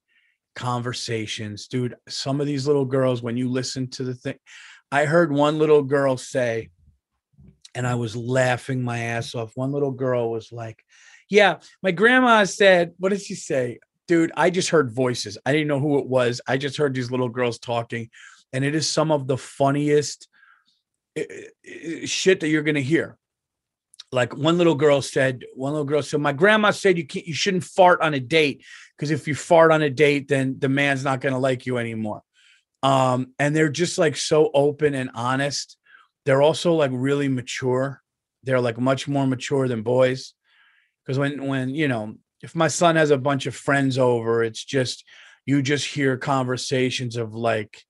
conversations, 0.56 1.68
dude. 1.68 1.96
Some 2.10 2.42
of 2.42 2.48
these 2.48 2.68
little 2.68 2.86
girls, 2.86 3.22
when 3.22 3.38
you 3.38 3.50
listen 3.50 3.90
to 3.92 4.04
the 4.04 4.14
thing, 4.14 4.38
I 4.92 5.06
heard 5.06 5.32
one 5.32 5.60
little 5.60 5.84
girl 5.84 6.18
say, 6.18 6.70
and 7.76 7.86
I 7.86 7.96
was 7.96 8.16
laughing 8.16 8.84
my 8.84 9.00
ass 9.00 9.36
off. 9.36 9.52
One 9.56 9.72
little 9.72 9.92
girl 9.92 10.32
was 10.32 10.52
like, 10.52 10.84
yeah, 11.30 11.58
my 11.84 11.92
grandma 11.92 12.44
said, 12.46 12.94
what 12.98 13.10
did 13.10 13.22
she 13.22 13.36
say? 13.36 13.80
Dude, 14.08 14.32
I 14.36 14.50
just 14.50 14.70
heard 14.70 14.92
voices. 14.92 15.38
I 15.46 15.52
didn't 15.52 15.68
know 15.68 15.80
who 15.80 16.00
it 16.00 16.08
was. 16.08 16.42
I 16.48 16.58
just 16.58 16.78
heard 16.78 16.94
these 16.94 17.12
little 17.12 17.30
girls 17.30 17.60
talking, 17.60 18.10
and 18.52 18.66
it 18.66 18.74
is 18.74 18.90
some 18.90 19.12
of 19.12 19.28
the 19.28 19.38
funniest 19.38 20.28
eh, 21.16 21.26
eh, 21.30 21.42
eh, 21.66 22.06
shit 22.06 22.40
that 22.40 22.48
you're 22.48 22.64
going 22.64 22.76
to 22.76 22.82
hear. 22.82 23.18
Like 24.12 24.36
one 24.36 24.58
little 24.58 24.76
girl 24.76 25.02
said, 25.02 25.44
one 25.54 25.74
little 25.74 25.86
girl 25.86 26.02
said, 26.02 26.22
"My 26.22 26.34
grandma 26.34 26.72
said 26.72 26.98
you 26.98 27.06
can't, 27.06 27.28
you 27.28 27.34
shouldn't 27.34 27.66
fart 27.66 28.02
on 28.02 28.14
a 28.14 28.20
date 28.20 28.64
because 28.96 29.12
if 29.12 29.28
you 29.28 29.36
fart 29.36 29.72
on 29.72 29.82
a 29.82 29.90
date, 29.90 30.28
then 30.30 30.58
the 30.60 30.70
man's 30.70 31.04
not 31.04 31.20
going 31.20 31.34
to 31.34 31.40
like 31.40 31.66
you 31.66 31.78
anymore." 31.78 32.22
Um, 32.84 33.34
and 33.38 33.56
they're 33.56 33.70
just 33.70 33.98
like 33.98 34.16
so 34.16 34.50
open 34.54 34.94
and 34.94 35.10
honest. 35.14 35.78
They're 36.26 36.42
also 36.42 36.74
like 36.74 36.92
really 36.94 37.28
mature. 37.28 38.02
They're 38.44 38.62
like 38.62 38.80
much 38.80 39.08
more 39.08 39.28
mature 39.28 39.68
than 39.68 39.82
boys 39.82 40.34
because 41.08 41.18
when 41.18 41.46
when 41.48 41.70
you 41.70 41.88
know 41.88 42.16
if 42.44 42.54
my 42.56 42.68
son 42.68 42.96
has 42.96 43.12
a 43.12 43.18
bunch 43.18 43.46
of 43.46 43.56
friends 43.56 43.98
over 43.98 44.44
it's 44.44 44.64
just 44.64 45.06
you 45.46 45.62
just 45.62 45.88
hear 45.88 46.18
conversations 46.18 47.16
of 47.16 47.34
like 47.34 47.82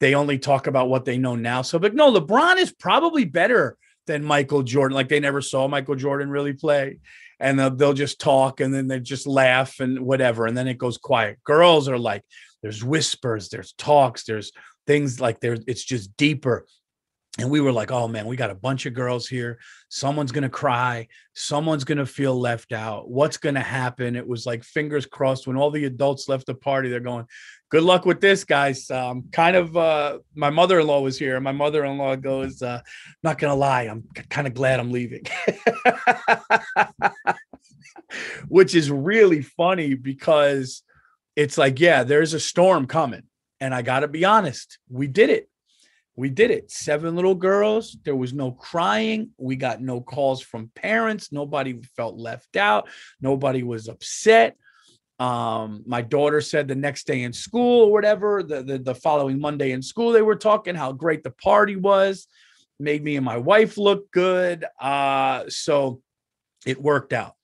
they 0.00 0.14
only 0.14 0.38
talk 0.38 0.66
about 0.66 0.88
what 0.88 1.04
they 1.04 1.16
know 1.16 1.34
now 1.34 1.62
so 1.62 1.78
but 1.78 1.94
no 1.94 2.12
lebron 2.12 2.58
is 2.58 2.72
probably 2.72 3.24
better 3.24 3.76
than 4.06 4.24
michael 4.24 4.62
jordan 4.62 4.94
like 4.94 5.08
they 5.08 5.20
never 5.20 5.40
saw 5.40 5.68
michael 5.68 5.94
jordan 5.94 6.30
really 6.30 6.52
play 6.52 6.98
and 7.40 7.58
they'll, 7.58 7.74
they'll 7.74 7.92
just 7.92 8.20
talk 8.20 8.60
and 8.60 8.72
then 8.72 8.86
they 8.86 9.00
just 9.00 9.26
laugh 9.26 9.80
and 9.80 10.00
whatever 10.00 10.46
and 10.46 10.56
then 10.56 10.68
it 10.68 10.78
goes 10.78 10.98
quiet 10.98 11.38
girls 11.44 11.88
are 11.88 11.98
like 11.98 12.22
there's 12.62 12.84
whispers 12.84 13.48
there's 13.48 13.72
talks 13.72 14.24
there's 14.24 14.52
things 14.86 15.20
like 15.20 15.40
there's 15.40 15.60
it's 15.66 15.84
just 15.84 16.16
deeper 16.16 16.66
and 17.38 17.50
we 17.50 17.62
were 17.62 17.72
like, 17.72 17.90
oh 17.90 18.08
man, 18.08 18.26
we 18.26 18.36
got 18.36 18.50
a 18.50 18.54
bunch 18.54 18.84
of 18.84 18.92
girls 18.92 19.26
here. 19.26 19.58
Someone's 19.88 20.32
going 20.32 20.42
to 20.42 20.50
cry. 20.50 21.08
Someone's 21.34 21.84
going 21.84 21.96
to 21.96 22.04
feel 22.04 22.38
left 22.38 22.72
out. 22.72 23.10
What's 23.10 23.38
going 23.38 23.54
to 23.54 23.62
happen? 23.62 24.16
It 24.16 24.26
was 24.26 24.44
like 24.44 24.62
fingers 24.64 25.06
crossed 25.06 25.46
when 25.46 25.56
all 25.56 25.70
the 25.70 25.86
adults 25.86 26.28
left 26.28 26.44
the 26.44 26.54
party. 26.54 26.90
They're 26.90 27.00
going, 27.00 27.24
good 27.72 27.82
luck 27.82 28.04
with 28.04 28.20
this, 28.20 28.44
guys. 28.44 28.90
Um, 28.90 29.24
kind 29.32 29.56
of, 29.56 29.74
uh, 29.74 30.18
my 30.34 30.50
mother 30.50 30.78
in 30.78 30.86
law 30.86 31.00
was 31.00 31.18
here. 31.18 31.36
And 31.36 31.42
my 31.42 31.52
mother 31.52 31.86
in 31.86 31.96
law 31.96 32.14
goes, 32.16 32.60
uh, 32.60 32.82
not 33.22 33.38
to 33.50 33.56
lie, 33.56 33.84
I'm 33.84 34.04
kind 34.28 34.46
of 34.46 34.52
glad 34.52 34.78
I'm 34.78 34.92
leaving. 34.92 35.24
Which 38.48 38.74
is 38.74 38.90
really 38.90 39.40
funny 39.40 39.94
because 39.94 40.82
it's 41.34 41.56
like, 41.56 41.80
yeah, 41.80 42.04
there's 42.04 42.34
a 42.34 42.40
storm 42.40 42.86
coming. 42.86 43.22
And 43.58 43.74
I 43.74 43.80
got 43.80 44.00
to 44.00 44.08
be 44.08 44.26
honest, 44.26 44.78
we 44.90 45.06
did 45.06 45.30
it 45.30 45.48
we 46.14 46.28
did 46.28 46.50
it. 46.50 46.70
Seven 46.70 47.16
little 47.16 47.34
girls. 47.34 47.96
There 48.04 48.14
was 48.14 48.34
no 48.34 48.52
crying. 48.52 49.30
We 49.38 49.56
got 49.56 49.80
no 49.80 50.02
calls 50.02 50.42
from 50.42 50.70
parents. 50.74 51.32
Nobody 51.32 51.80
felt 51.96 52.18
left 52.18 52.56
out. 52.56 52.88
Nobody 53.20 53.62
was 53.62 53.88
upset. 53.88 54.56
Um, 55.18 55.84
my 55.86 56.02
daughter 56.02 56.40
said 56.40 56.66
the 56.66 56.74
next 56.74 57.06
day 57.06 57.22
in 57.22 57.32
school 57.32 57.84
or 57.84 57.92
whatever, 57.92 58.42
the, 58.42 58.62
the, 58.62 58.78
the 58.78 58.94
following 58.94 59.40
Monday 59.40 59.70
in 59.70 59.82
school, 59.82 60.12
they 60.12 60.22
were 60.22 60.36
talking 60.36 60.74
how 60.74 60.92
great 60.92 61.22
the 61.22 61.30
party 61.30 61.76
was, 61.76 62.26
made 62.80 63.04
me 63.04 63.16
and 63.16 63.24
my 63.24 63.36
wife 63.36 63.78
look 63.78 64.10
good. 64.10 64.64
Uh, 64.80 65.44
so 65.48 66.00
it 66.66 66.80
worked 66.80 67.12
out. 67.12 67.34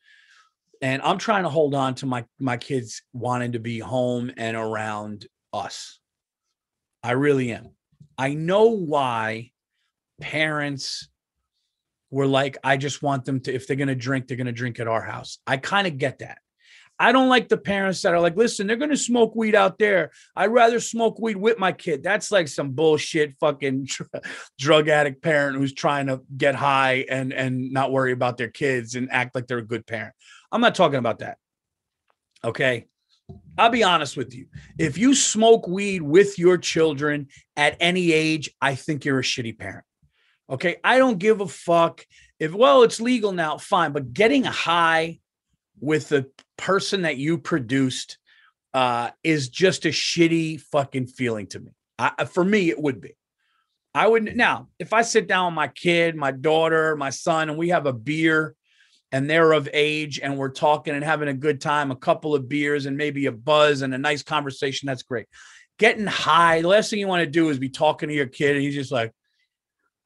And 0.81 1.03
I'm 1.03 1.19
trying 1.19 1.43
to 1.43 1.49
hold 1.49 1.75
on 1.75 1.95
to 1.97 2.07
my 2.07 2.25
my 2.39 2.57
kids 2.57 3.03
wanting 3.13 3.53
to 3.53 3.59
be 3.59 3.81
home 3.81 4.31
and 4.37 4.57
around 4.57 5.27
us. 5.53 5.99
I 7.03 7.13
really 7.13 7.53
am. 7.53 7.71
I 8.17 8.35
know 8.35 8.69
why 8.69 9.53
parents 10.21 11.09
were 12.11 12.27
like, 12.27 12.59
I 12.65 12.77
just 12.77 13.03
want 13.03 13.25
them 13.25 13.41
to, 13.41 13.55
if 13.55 13.67
they're 13.67 13.77
going 13.77 13.89
to 13.89 13.95
drink, 13.95 14.27
they're 14.27 14.37
going 14.37 14.47
to 14.47 14.53
drink 14.53 14.81
at 14.81 14.89
our 14.89 15.03
house. 15.03 15.39
I 15.47 15.57
kind 15.59 15.87
of 15.87 15.99
get 15.99 16.21
that. 16.21 16.39
I 16.99 17.13
don't 17.13 17.29
like 17.29 17.49
the 17.49 17.57
parents 17.57 18.03
that 18.03 18.13
are 18.13 18.21
like, 18.21 18.37
listen, 18.37 18.67
they're 18.67 18.77
going 18.77 18.91
to 18.91 18.97
smoke 18.97 19.37
weed 19.37 19.55
out 19.55 19.79
there. 19.79 20.11
I'd 20.35 20.47
rather 20.47 20.81
smoke 20.81 21.19
weed 21.21 21.37
with 21.37 21.59
my 21.59 21.73
kid. 21.73 22.03
That's 22.03 22.33
like 22.33 22.49
some 22.49 22.73
bullshit 22.73 23.37
fucking 23.39 23.89
drug 24.59 24.89
addict 24.89 25.23
parent 25.23 25.57
who's 25.57 25.73
trying 25.73 26.09
to 26.09 26.23
get 26.37 26.55
high 26.57 27.05
and 27.09 27.33
and 27.33 27.73
not 27.73 27.93
worry 27.93 28.13
about 28.13 28.37
their 28.37 28.49
kids 28.49 28.97
and 28.97 29.09
act 29.13 29.35
like 29.35 29.47
they're 29.47 29.59
a 29.59 29.67
good 29.67 29.87
parent. 29.87 30.15
I'm 30.51 30.61
not 30.61 30.75
talking 30.75 30.99
about 30.99 31.21
that. 31.21 31.39
Okay? 32.45 32.87
I'll 33.57 33.71
be 33.71 33.85
honest 33.85 34.17
with 34.17 34.35
you. 34.35 34.47
If 34.79 34.99
you 34.99 35.15
smoke 35.15 35.69
weed 35.69 36.03
with 36.03 36.39
your 36.39 36.59
children 36.59 37.29
at 37.57 37.77
any 37.81 38.13
age, 38.13 38.51
I 38.61 38.75
think 38.75 39.05
you're 39.05 39.19
a 39.19 39.23
shitty 39.23 39.59
parent. 39.59 39.85
Okay. 40.51 40.77
I 40.83 40.99
don't 40.99 41.19
give 41.19 41.41
a 41.41 41.49
fuck 41.49 42.05
if, 42.41 42.55
well, 42.55 42.83
it's 42.83 43.01
legal 43.01 43.33
now, 43.33 43.59
fine. 43.59 43.93
But 43.93 44.13
getting 44.13 44.47
a 44.47 44.51
high 44.51 45.19
with 45.81 46.09
the 46.09 46.31
person 46.59 47.03
that 47.03 47.16
you 47.16 47.38
produced 47.38 48.18
uh, 48.75 49.11
is 49.25 49.49
just 49.49 49.87
a 49.87 49.88
shitty 49.88 50.61
fucking 50.61 51.07
feeling 51.07 51.47
to 51.47 51.61
me. 51.61 51.73
I, 51.99 52.27
for 52.27 52.44
me, 52.44 52.68
it 52.68 52.81
would 52.81 53.01
be. 53.01 53.16
I 53.94 54.07
would 54.07 54.37
now, 54.37 54.68
if 54.79 54.92
I 54.92 55.03
sit 55.03 55.27
down 55.27 55.47
with 55.47 55.57
my 55.57 55.68
kid, 55.68 56.14
my 56.14 56.31
daughter, 56.31 56.94
my 56.94 57.11
son, 57.11 57.49
and 57.49 57.59
we 57.59 57.71
have 57.71 57.87
a 57.87 57.92
beer 57.92 58.55
and 59.11 59.29
they're 59.29 59.53
of 59.53 59.68
age 59.73 60.21
and 60.21 60.37
we're 60.37 60.51
talking 60.51 60.94
and 60.94 61.03
having 61.03 61.29
a 61.29 61.35
good 61.35 61.61
time, 61.61 61.90
a 61.90 61.97
couple 61.97 62.35
of 62.35 62.49
beers 62.49 62.87
and 62.87 62.97
maybe 62.97 63.27
a 63.27 63.33
buzz 63.33 63.83
and 63.83 63.94
a 63.94 63.99
nice 63.99 64.23
conversation, 64.23 64.87
that's 64.87 65.03
great. 65.03 65.27
Getting 65.79 66.07
high, 66.07 66.61
the 66.61 66.68
last 66.68 66.90
thing 66.90 66.99
you 66.99 67.09
want 67.09 67.25
to 67.25 67.31
do 67.31 67.49
is 67.49 67.59
be 67.59 67.71
talking 67.71 68.09
to 68.09 68.14
your 68.14 68.27
kid 68.27 68.57
and 68.57 68.62
he's 68.62 68.75
just 68.75 68.92
like, 68.92 69.12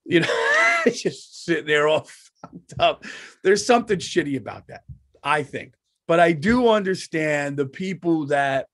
you 0.05 0.21
know, 0.21 0.49
just 0.87 1.45
sitting 1.45 1.67
there 1.67 1.89
all 1.89 2.09
fucked 2.41 2.75
up. 2.79 3.05
There's 3.43 3.67
something 3.67 3.99
shitty 3.99 4.37
about 4.37 4.69
that, 4.69 4.83
I 5.23 5.43
think. 5.43 5.75
But 6.13 6.21
I 6.21 6.33
do 6.33 6.69
understand 6.69 7.57
the 7.57 7.65
people 7.65 8.27
that 8.27 8.67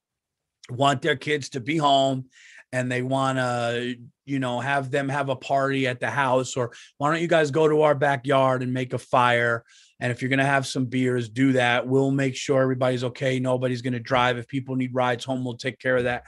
want 0.70 1.02
their 1.02 1.14
kids 1.14 1.50
to 1.50 1.60
be 1.60 1.76
home 1.76 2.24
and 2.72 2.90
they 2.90 3.00
want 3.00 3.38
to 3.38 3.94
you 4.26 4.40
know 4.40 4.58
have 4.58 4.90
them 4.90 5.08
have 5.08 5.28
a 5.28 5.36
party 5.36 5.86
at 5.86 6.00
the 6.00 6.10
house 6.10 6.56
or 6.56 6.72
why 6.96 7.12
don't 7.12 7.22
you 7.22 7.28
guys 7.28 7.52
go 7.52 7.68
to 7.68 7.82
our 7.82 7.94
backyard 7.94 8.64
and 8.64 8.74
make 8.74 8.92
a 8.92 8.98
fire 8.98 9.64
And 10.00 10.10
if 10.10 10.20
you're 10.20 10.30
going 10.30 10.40
to 10.40 10.44
have 10.44 10.66
some 10.66 10.86
beers, 10.86 11.28
do 11.28 11.52
that. 11.52 11.86
We'll 11.86 12.10
make 12.10 12.34
sure 12.34 12.60
everybody's 12.60 13.04
okay. 13.04 13.38
Nobody's 13.38 13.82
going 13.82 13.92
to 13.92 14.00
drive. 14.00 14.36
If 14.36 14.48
people 14.48 14.74
need 14.74 14.92
rides 14.92 15.24
home, 15.24 15.44
we'll 15.44 15.56
take 15.56 15.78
care 15.78 15.96
of 15.96 16.04
that. 16.10 16.24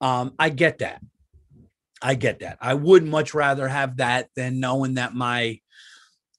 Um, 0.00 0.32
I 0.38 0.48
get 0.48 0.78
that. 0.78 1.02
I 2.00 2.14
get 2.14 2.38
that. 2.38 2.56
I 2.62 2.72
would 2.72 3.04
much 3.04 3.34
rather 3.34 3.68
have 3.68 3.98
that 3.98 4.30
than 4.34 4.60
knowing 4.60 4.94
that 4.94 5.14
my 5.14 5.60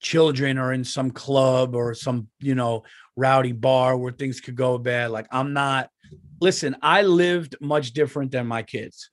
children 0.06 0.60
are 0.60 0.72
in 0.72 0.84
some 0.84 1.10
club 1.10 1.74
or 1.74 1.96
some, 1.96 2.28
you 2.40 2.54
know, 2.54 2.84
rowdy 3.16 3.54
bar 3.54 3.98
where 3.98 4.12
things 4.12 4.40
could 4.40 4.56
go 4.56 4.78
bad. 4.78 5.10
Like 5.10 5.26
I'm 5.32 5.52
not, 5.54 5.90
listen, 6.40 6.76
I 6.84 7.02
lived 7.02 7.56
much 7.60 7.92
different 7.92 8.32
than 8.32 8.46
my 8.46 8.62
kids. 8.62 9.10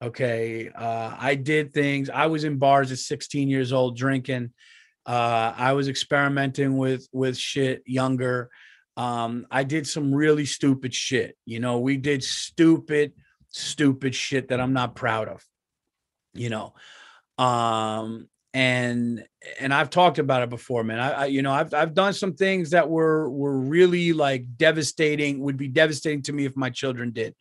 Okay. 0.00 0.68
Uh, 0.68 1.16
I 1.18 1.34
did 1.34 1.74
things. 1.74 2.08
I 2.08 2.26
was 2.26 2.44
in 2.44 2.56
bars 2.58 2.92
at 2.92 2.98
16 2.98 3.48
years 3.48 3.72
old 3.72 3.96
drinking. 3.96 4.52
Uh, 5.04 5.52
I 5.56 5.72
was 5.72 5.88
experimenting 5.88 6.76
with 6.76 7.08
with 7.12 7.36
shit 7.36 7.82
younger. 7.84 8.48
Um, 8.96 9.48
I 9.50 9.64
did 9.64 9.88
some 9.88 10.14
really 10.14 10.46
stupid 10.46 10.94
shit. 10.94 11.36
You 11.46 11.58
know, 11.58 11.80
we 11.80 11.96
did 11.96 12.22
stupid, 12.22 13.12
stupid 13.48 14.14
shit 14.14 14.48
that 14.48 14.60
I'm 14.60 14.72
not 14.72 14.94
proud 14.94 15.26
of. 15.28 15.44
You 16.32 16.50
know, 16.50 16.74
um, 17.38 18.28
and 18.56 19.22
and 19.60 19.74
I've 19.74 19.90
talked 19.90 20.18
about 20.18 20.42
it 20.42 20.48
before, 20.48 20.82
man. 20.82 20.98
I, 20.98 21.10
I, 21.10 21.24
you 21.26 21.42
know 21.42 21.52
I've 21.52 21.74
I've 21.74 21.92
done 21.92 22.14
some 22.14 22.32
things 22.32 22.70
that 22.70 22.88
were 22.88 23.28
were 23.28 23.58
really 23.58 24.14
like 24.14 24.46
devastating. 24.56 25.40
Would 25.40 25.58
be 25.58 25.68
devastating 25.68 26.22
to 26.22 26.32
me 26.32 26.46
if 26.46 26.56
my 26.56 26.70
children 26.70 27.10
did. 27.10 27.34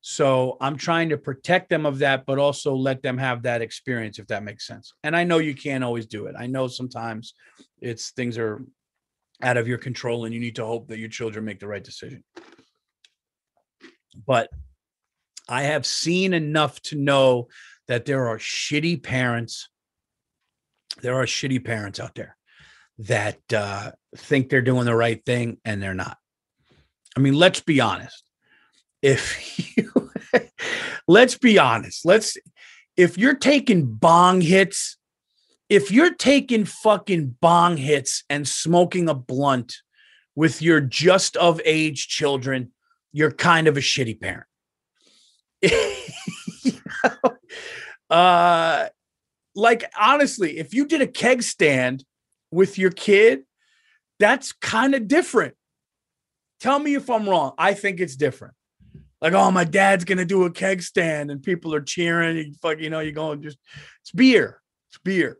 So 0.00 0.56
I'm 0.62 0.78
trying 0.78 1.10
to 1.10 1.18
protect 1.18 1.68
them 1.68 1.84
of 1.84 1.98
that, 1.98 2.24
but 2.24 2.38
also 2.38 2.74
let 2.74 3.02
them 3.02 3.18
have 3.18 3.42
that 3.42 3.60
experience, 3.60 4.18
if 4.18 4.26
that 4.28 4.44
makes 4.44 4.66
sense. 4.66 4.94
And 5.04 5.14
I 5.14 5.24
know 5.24 5.38
you 5.38 5.54
can't 5.54 5.84
always 5.84 6.06
do 6.06 6.24
it. 6.24 6.34
I 6.38 6.46
know 6.46 6.68
sometimes 6.68 7.34
it's 7.82 8.12
things 8.12 8.38
are 8.38 8.64
out 9.42 9.58
of 9.58 9.68
your 9.68 9.78
control, 9.78 10.24
and 10.24 10.32
you 10.32 10.40
need 10.40 10.56
to 10.56 10.64
hope 10.64 10.88
that 10.88 10.98
your 10.98 11.10
children 11.10 11.44
make 11.44 11.60
the 11.60 11.68
right 11.68 11.84
decision. 11.84 12.24
But 14.26 14.48
I 15.50 15.64
have 15.64 15.84
seen 15.84 16.32
enough 16.32 16.80
to 16.84 16.96
know 16.96 17.48
that 17.88 18.06
there 18.06 18.26
are 18.26 18.38
shitty 18.38 19.02
parents 19.02 19.68
there 21.00 21.14
are 21.14 21.26
shitty 21.26 21.64
parents 21.64 22.00
out 22.00 22.14
there 22.14 22.36
that 22.98 23.40
uh, 23.52 23.92
think 24.16 24.48
they're 24.48 24.62
doing 24.62 24.84
the 24.84 24.94
right 24.94 25.24
thing 25.24 25.58
and 25.64 25.82
they're 25.82 25.94
not. 25.94 26.18
I 27.16 27.20
mean, 27.20 27.34
let's 27.34 27.60
be 27.60 27.80
honest. 27.80 28.22
If 29.00 29.76
you 29.76 30.10
let's 31.08 31.36
be 31.36 31.58
honest, 31.58 32.04
let's 32.04 32.36
if 32.96 33.18
you're 33.18 33.36
taking 33.36 33.86
bong 33.86 34.40
hits, 34.40 34.96
if 35.68 35.90
you're 35.90 36.14
taking 36.14 36.64
fucking 36.64 37.36
bong 37.40 37.76
hits 37.76 38.24
and 38.28 38.46
smoking 38.46 39.08
a 39.08 39.14
blunt 39.14 39.76
with 40.34 40.62
your 40.62 40.80
just 40.80 41.36
of 41.36 41.60
age 41.64 42.08
children, 42.08 42.72
you're 43.12 43.30
kind 43.30 43.66
of 43.66 43.76
a 43.76 43.80
shitty 43.80 44.20
parent. 44.20 44.46
you 45.62 46.80
know? 47.04 47.36
uh 48.10 48.88
like 49.54 49.84
honestly, 49.98 50.58
if 50.58 50.74
you 50.74 50.86
did 50.86 51.02
a 51.02 51.06
keg 51.06 51.42
stand 51.42 52.04
with 52.50 52.78
your 52.78 52.90
kid, 52.90 53.44
that's 54.18 54.52
kind 54.52 54.94
of 54.94 55.08
different. 55.08 55.54
Tell 56.60 56.78
me 56.78 56.94
if 56.94 57.10
I'm 57.10 57.28
wrong. 57.28 57.52
I 57.58 57.74
think 57.74 58.00
it's 58.00 58.16
different. 58.16 58.54
Like, 59.20 59.34
oh, 59.34 59.50
my 59.50 59.64
dad's 59.64 60.04
gonna 60.04 60.24
do 60.24 60.44
a 60.44 60.50
keg 60.50 60.82
stand, 60.82 61.30
and 61.30 61.42
people 61.42 61.74
are 61.74 61.80
cheering. 61.80 62.36
You 62.36 62.54
fuck, 62.60 62.80
you 62.80 62.90
know, 62.90 63.00
you're 63.00 63.12
going 63.12 63.42
just 63.42 63.58
it's 64.00 64.10
beer. 64.10 64.60
It's 64.90 64.98
beer. 64.98 65.38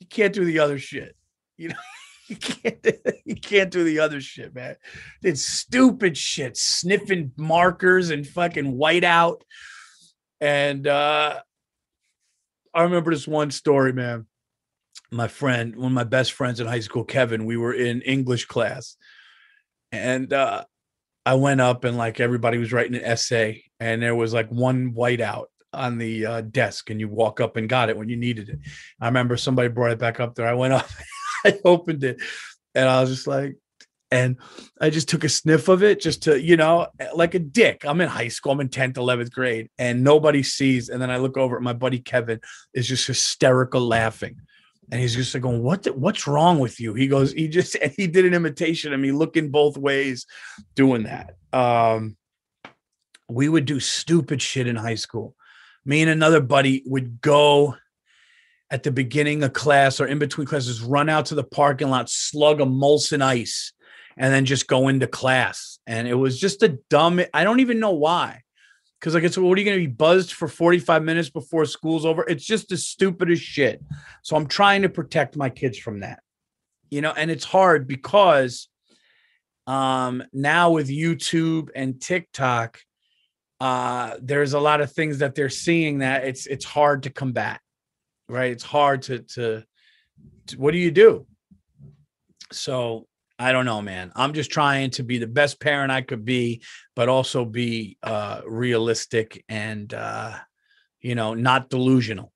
You 0.00 0.06
can't 0.06 0.32
do 0.32 0.44
the 0.44 0.58
other 0.60 0.78
shit. 0.78 1.14
You 1.56 1.68
know, 1.68 1.74
you 2.28 2.36
can't 2.36 2.86
you 3.24 3.36
can't 3.36 3.70
do 3.70 3.84
the 3.84 4.00
other 4.00 4.20
shit, 4.20 4.54
man. 4.54 4.76
It's 5.22 5.44
stupid 5.44 6.16
shit, 6.16 6.56
sniffing 6.56 7.32
markers 7.36 8.10
and 8.10 8.26
fucking 8.26 8.76
whiteout. 8.76 9.42
And 10.40 10.86
uh 10.86 11.40
I 12.74 12.82
remember 12.82 13.10
this 13.10 13.28
one 13.28 13.50
story, 13.50 13.92
man. 13.92 14.26
My 15.10 15.28
friend, 15.28 15.76
one 15.76 15.86
of 15.86 15.92
my 15.92 16.04
best 16.04 16.32
friends 16.32 16.60
in 16.60 16.66
high 16.66 16.80
school, 16.80 17.04
Kevin, 17.04 17.44
we 17.44 17.56
were 17.56 17.74
in 17.74 18.02
English 18.02 18.46
class. 18.46 18.96
And 19.90 20.32
uh, 20.32 20.64
I 21.26 21.34
went 21.34 21.60
up 21.60 21.84
and 21.84 21.96
like 21.96 22.18
everybody 22.18 22.58
was 22.58 22.72
writing 22.72 22.96
an 22.96 23.04
essay, 23.04 23.64
and 23.78 24.02
there 24.02 24.14
was 24.14 24.32
like 24.32 24.48
one 24.48 24.94
whiteout 24.94 25.46
on 25.72 25.98
the 25.98 26.26
uh, 26.26 26.40
desk, 26.40 26.90
and 26.90 26.98
you 26.98 27.08
walk 27.08 27.40
up 27.40 27.56
and 27.56 27.68
got 27.68 27.90
it 27.90 27.96
when 27.96 28.08
you 28.08 28.16
needed 28.16 28.48
it. 28.48 28.58
I 29.00 29.06
remember 29.06 29.36
somebody 29.36 29.68
brought 29.68 29.92
it 29.92 29.98
back 29.98 30.18
up 30.18 30.34
there. 30.34 30.48
I 30.48 30.54
went 30.54 30.72
up, 30.72 30.88
I 31.44 31.58
opened 31.64 32.04
it, 32.04 32.20
and 32.74 32.88
I 32.88 33.00
was 33.00 33.10
just 33.10 33.26
like, 33.26 33.56
and 34.12 34.36
I 34.78 34.90
just 34.90 35.08
took 35.08 35.24
a 35.24 35.28
sniff 35.28 35.68
of 35.68 35.82
it 35.82 35.98
just 35.98 36.24
to, 36.24 36.38
you 36.38 36.58
know, 36.58 36.86
like 37.14 37.34
a 37.34 37.38
dick. 37.38 37.84
I'm 37.86 38.02
in 38.02 38.10
high 38.10 38.28
school, 38.28 38.52
I'm 38.52 38.60
in 38.60 38.68
10th, 38.68 38.94
11th 38.94 39.32
grade, 39.32 39.70
and 39.78 40.04
nobody 40.04 40.42
sees. 40.42 40.90
And 40.90 41.00
then 41.00 41.10
I 41.10 41.16
look 41.16 41.38
over 41.38 41.56
at 41.56 41.62
my 41.62 41.72
buddy 41.72 41.98
Kevin 41.98 42.38
is 42.74 42.86
just 42.86 43.06
hysterical 43.06 43.80
laughing. 43.80 44.38
And 44.90 45.00
he's 45.00 45.14
just 45.14 45.32
like 45.32 45.42
going, 45.42 45.62
What 45.62 45.86
what's 45.96 46.26
wrong 46.26 46.58
with 46.58 46.78
you? 46.78 46.92
He 46.92 47.08
goes, 47.08 47.32
he 47.32 47.48
just 47.48 47.74
he 47.96 48.06
did 48.06 48.26
an 48.26 48.34
imitation 48.34 48.92
of 48.92 49.00
me 49.00 49.12
looking 49.12 49.50
both 49.50 49.78
ways 49.78 50.26
doing 50.74 51.04
that. 51.04 51.36
Um, 51.54 52.18
we 53.30 53.48
would 53.48 53.64
do 53.64 53.80
stupid 53.80 54.42
shit 54.42 54.66
in 54.66 54.76
high 54.76 54.96
school. 54.96 55.34
Me 55.86 56.02
and 56.02 56.10
another 56.10 56.42
buddy 56.42 56.82
would 56.84 57.22
go 57.22 57.76
at 58.70 58.82
the 58.82 58.92
beginning 58.92 59.42
of 59.42 59.54
class 59.54 60.00
or 60.00 60.06
in 60.06 60.18
between 60.18 60.46
classes, 60.46 60.82
run 60.82 61.08
out 61.08 61.26
to 61.26 61.34
the 61.34 61.44
parking 61.44 61.88
lot, 61.88 62.10
slug 62.10 62.60
a 62.60 62.66
Molson 62.66 63.22
ice 63.22 63.72
and 64.16 64.32
then 64.32 64.44
just 64.44 64.66
go 64.66 64.88
into 64.88 65.06
class. 65.06 65.78
And 65.86 66.06
it 66.06 66.14
was 66.14 66.38
just 66.38 66.62
a 66.62 66.78
dumb, 66.90 67.20
I 67.32 67.44
don't 67.44 67.60
even 67.60 67.80
know 67.80 67.92
why. 67.92 68.42
Cause 69.00 69.14
like 69.14 69.24
it's 69.24 69.36
what 69.36 69.58
are 69.58 69.60
you 69.60 69.64
gonna 69.64 69.78
be 69.78 69.88
buzzed 69.88 70.32
for 70.32 70.46
45 70.46 71.02
minutes 71.02 71.28
before 71.28 71.64
school's 71.64 72.06
over? 72.06 72.24
It's 72.28 72.44
just 72.44 72.68
the 72.68 72.76
stupidest 72.76 73.42
shit. 73.42 73.82
So 74.22 74.36
I'm 74.36 74.46
trying 74.46 74.82
to 74.82 74.88
protect 74.88 75.36
my 75.36 75.50
kids 75.50 75.76
from 75.76 76.00
that. 76.00 76.22
You 76.88 77.00
know, 77.00 77.10
and 77.10 77.28
it's 77.28 77.44
hard 77.44 77.88
because 77.88 78.68
um 79.66 80.22
now 80.32 80.70
with 80.70 80.88
YouTube 80.88 81.70
and 81.74 82.00
TikTok, 82.00 82.78
uh, 83.62 84.16
there's 84.20 84.54
a 84.54 84.60
lot 84.60 84.80
of 84.80 84.90
things 84.92 85.18
that 85.18 85.36
they're 85.36 85.48
seeing 85.48 85.98
that 85.98 86.24
it's 86.24 86.46
it's 86.46 86.64
hard 86.64 87.04
to 87.04 87.10
combat, 87.10 87.60
right? 88.28 88.52
It's 88.52 88.64
hard 88.64 89.02
to 89.02 89.20
to, 89.20 89.64
to 90.46 90.58
what 90.58 90.72
do 90.72 90.78
you 90.78 90.90
do? 90.90 91.26
So 92.52 93.06
I 93.42 93.50
don't 93.50 93.64
know, 93.64 93.82
man. 93.82 94.12
I'm 94.14 94.34
just 94.34 94.52
trying 94.52 94.90
to 94.90 95.02
be 95.02 95.18
the 95.18 95.26
best 95.26 95.58
parent 95.58 95.90
I 95.90 96.02
could 96.02 96.24
be, 96.24 96.62
but 96.94 97.08
also 97.08 97.44
be 97.44 97.98
uh, 98.00 98.42
realistic 98.46 99.44
and 99.48 99.92
uh, 99.92 100.38
you 101.00 101.16
know 101.16 101.34
not 101.34 101.68
delusional. 101.68 102.32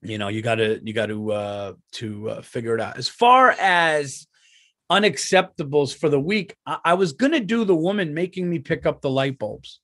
You 0.00 0.16
know, 0.16 0.28
you 0.28 0.40
got 0.40 0.54
to 0.54 0.80
you 0.82 0.94
got 0.94 1.06
to 1.06 1.32
uh, 1.32 1.72
to 1.92 2.30
uh, 2.30 2.42
figure 2.42 2.74
it 2.74 2.80
out. 2.80 2.96
As 2.96 3.08
far 3.08 3.50
as 3.50 4.26
unacceptables 4.90 5.94
for 5.94 6.08
the 6.08 6.20
week, 6.20 6.56
I, 6.64 6.78
I 6.82 6.94
was 6.94 7.12
gonna 7.12 7.40
do 7.40 7.66
the 7.66 7.76
woman 7.76 8.14
making 8.14 8.48
me 8.48 8.60
pick 8.60 8.86
up 8.86 9.02
the 9.02 9.10
light 9.10 9.38
bulbs. 9.38 9.80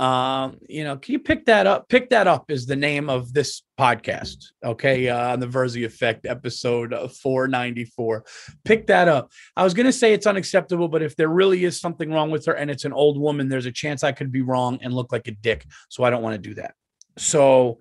Um, 0.00 0.56
you 0.66 0.82
know, 0.82 0.96
can 0.96 1.12
you 1.12 1.18
pick 1.18 1.44
that 1.44 1.66
up? 1.66 1.90
Pick 1.90 2.08
that 2.08 2.26
up 2.26 2.50
is 2.50 2.64
the 2.64 2.74
name 2.74 3.10
of 3.10 3.34
this 3.34 3.62
podcast. 3.78 4.46
Okay, 4.64 5.10
uh, 5.10 5.34
on 5.34 5.40
the 5.40 5.46
Virzi 5.46 5.84
Effect, 5.84 6.24
episode 6.24 6.92
494. 6.92 8.24
Pick 8.64 8.86
that 8.86 9.08
up. 9.08 9.30
I 9.54 9.62
was 9.62 9.74
gonna 9.74 9.92
say 9.92 10.14
it's 10.14 10.26
unacceptable, 10.26 10.88
but 10.88 11.02
if 11.02 11.16
there 11.16 11.28
really 11.28 11.64
is 11.64 11.78
something 11.78 12.10
wrong 12.10 12.30
with 12.30 12.46
her 12.46 12.54
and 12.54 12.70
it's 12.70 12.86
an 12.86 12.94
old 12.94 13.20
woman, 13.20 13.50
there's 13.50 13.66
a 13.66 13.72
chance 13.72 14.02
I 14.02 14.12
could 14.12 14.32
be 14.32 14.40
wrong 14.40 14.78
and 14.80 14.94
look 14.94 15.12
like 15.12 15.28
a 15.28 15.32
dick. 15.32 15.66
So 15.90 16.02
I 16.02 16.08
don't 16.08 16.22
want 16.22 16.42
to 16.42 16.48
do 16.48 16.54
that. 16.54 16.72
So 17.18 17.80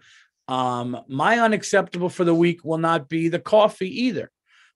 um, 0.49 0.99
my 1.07 1.39
unacceptable 1.39 2.09
for 2.09 2.25
the 2.25 2.35
week 2.35 2.65
will 2.65 2.79
not 2.79 3.07
be 3.07 3.29
the 3.29 3.39
coffee 3.39 4.07
either, 4.07 4.29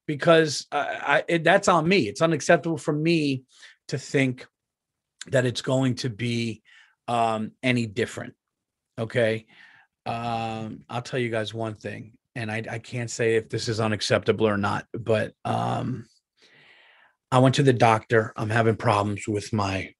because 0.07 0.65
I, 0.71 1.25
it, 1.27 1.43
that's 1.43 1.67
on 1.67 1.89
me. 1.89 2.07
It's 2.07 2.21
unacceptable 2.21 2.77
for 2.77 2.93
me 2.93 3.43
to 3.89 3.97
think 3.97 4.47
that 5.27 5.45
it's 5.45 5.61
going 5.61 5.95
to 5.95 6.09
be 6.09 6.61
um, 7.07 7.51
any 7.61 7.85
different. 7.85 8.33
Okay. 8.97 9.45
Um, 10.05 10.83
I'll 10.89 11.01
tell 11.01 11.19
you 11.19 11.29
guys 11.29 11.53
one 11.53 11.75
thing, 11.75 12.17
and 12.35 12.51
I, 12.51 12.63
I 12.69 12.79
can't 12.79 13.09
say 13.09 13.35
if 13.35 13.49
this 13.49 13.69
is 13.69 13.79
unacceptable 13.79 14.47
or 14.47 14.57
not, 14.57 14.85
but 14.93 15.33
um, 15.45 16.07
I 17.31 17.39
went 17.39 17.55
to 17.55 17.63
the 17.63 17.73
doctor. 17.73 18.33
I'm 18.35 18.49
having 18.49 18.75
problems 18.75 19.27
with 19.27 19.53
my 19.53 19.93